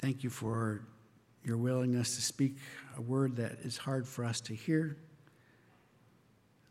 Thank 0.00 0.24
you 0.24 0.30
for 0.30 0.80
your 1.44 1.58
willingness 1.58 2.16
to 2.16 2.22
speak 2.22 2.56
a 2.96 3.02
word 3.02 3.36
that 3.36 3.58
is 3.64 3.76
hard 3.76 4.08
for 4.08 4.24
us 4.24 4.40
to 4.40 4.54
hear, 4.54 4.96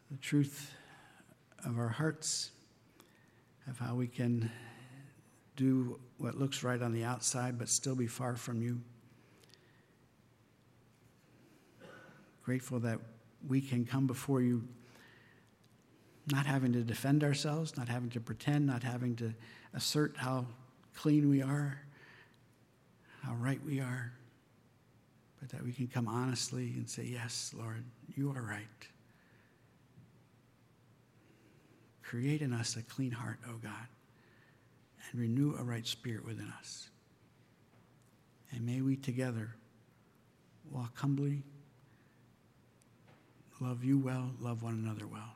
the 0.10 0.18
truth 0.18 0.74
of 1.64 1.78
our 1.78 1.90
hearts, 1.90 2.50
of 3.68 3.78
how 3.78 3.94
we 3.94 4.08
can 4.08 4.50
do 5.56 6.00
what 6.18 6.40
looks 6.40 6.64
right 6.64 6.82
on 6.82 6.92
the 6.92 7.04
outside 7.04 7.60
but 7.60 7.70
still 7.70 7.94
be 7.94 8.08
far 8.08 8.36
from 8.36 8.64
you. 8.64 8.82
Grateful 12.42 12.80
that 12.80 12.98
we 13.48 13.62
can 13.62 13.86
come 13.86 14.08
before 14.08 14.42
you 14.42 14.68
not 16.32 16.46
having 16.46 16.74
to 16.74 16.82
defend 16.82 17.24
ourselves, 17.24 17.78
not 17.78 17.88
having 17.88 18.10
to 18.12 18.20
pretend, 18.20 18.68
not 18.68 18.84
having 18.84 19.16
to 19.18 19.34
assert 19.74 20.16
how 20.18 20.46
clean 20.94 21.30
we 21.30 21.42
are 21.42 21.82
how 23.22 23.34
right 23.36 23.60
we 23.66 23.80
are, 23.80 24.12
but 25.40 25.50
that 25.50 25.64
we 25.64 25.72
can 25.72 25.88
come 25.88 26.08
honestly 26.08 26.74
and 26.76 26.90
say, 26.90 27.04
Yes, 27.04 27.54
Lord, 27.58 27.84
you 28.16 28.32
are 28.32 28.42
right. 28.42 28.68
Create 32.04 32.42
in 32.42 32.54
us 32.54 32.76
a 32.76 32.82
clean 32.82 33.12
heart, 33.12 33.40
O 33.48 33.54
God, 33.62 33.88
and 35.12 35.22
renew 35.22 35.56
a 35.56 35.64
right 35.64 35.86
spirit 35.86 36.26
within 36.26 36.52
us. 36.58 36.90
And 38.52 38.66
may 38.66 38.82
we 38.82 38.96
together 38.96 39.56
walk 40.72 40.98
humbly, 40.98 41.44
love 43.60 43.84
you 43.84 44.00
well, 44.00 44.32
love 44.40 44.64
one 44.64 44.74
another 44.74 45.06
well. 45.06 45.36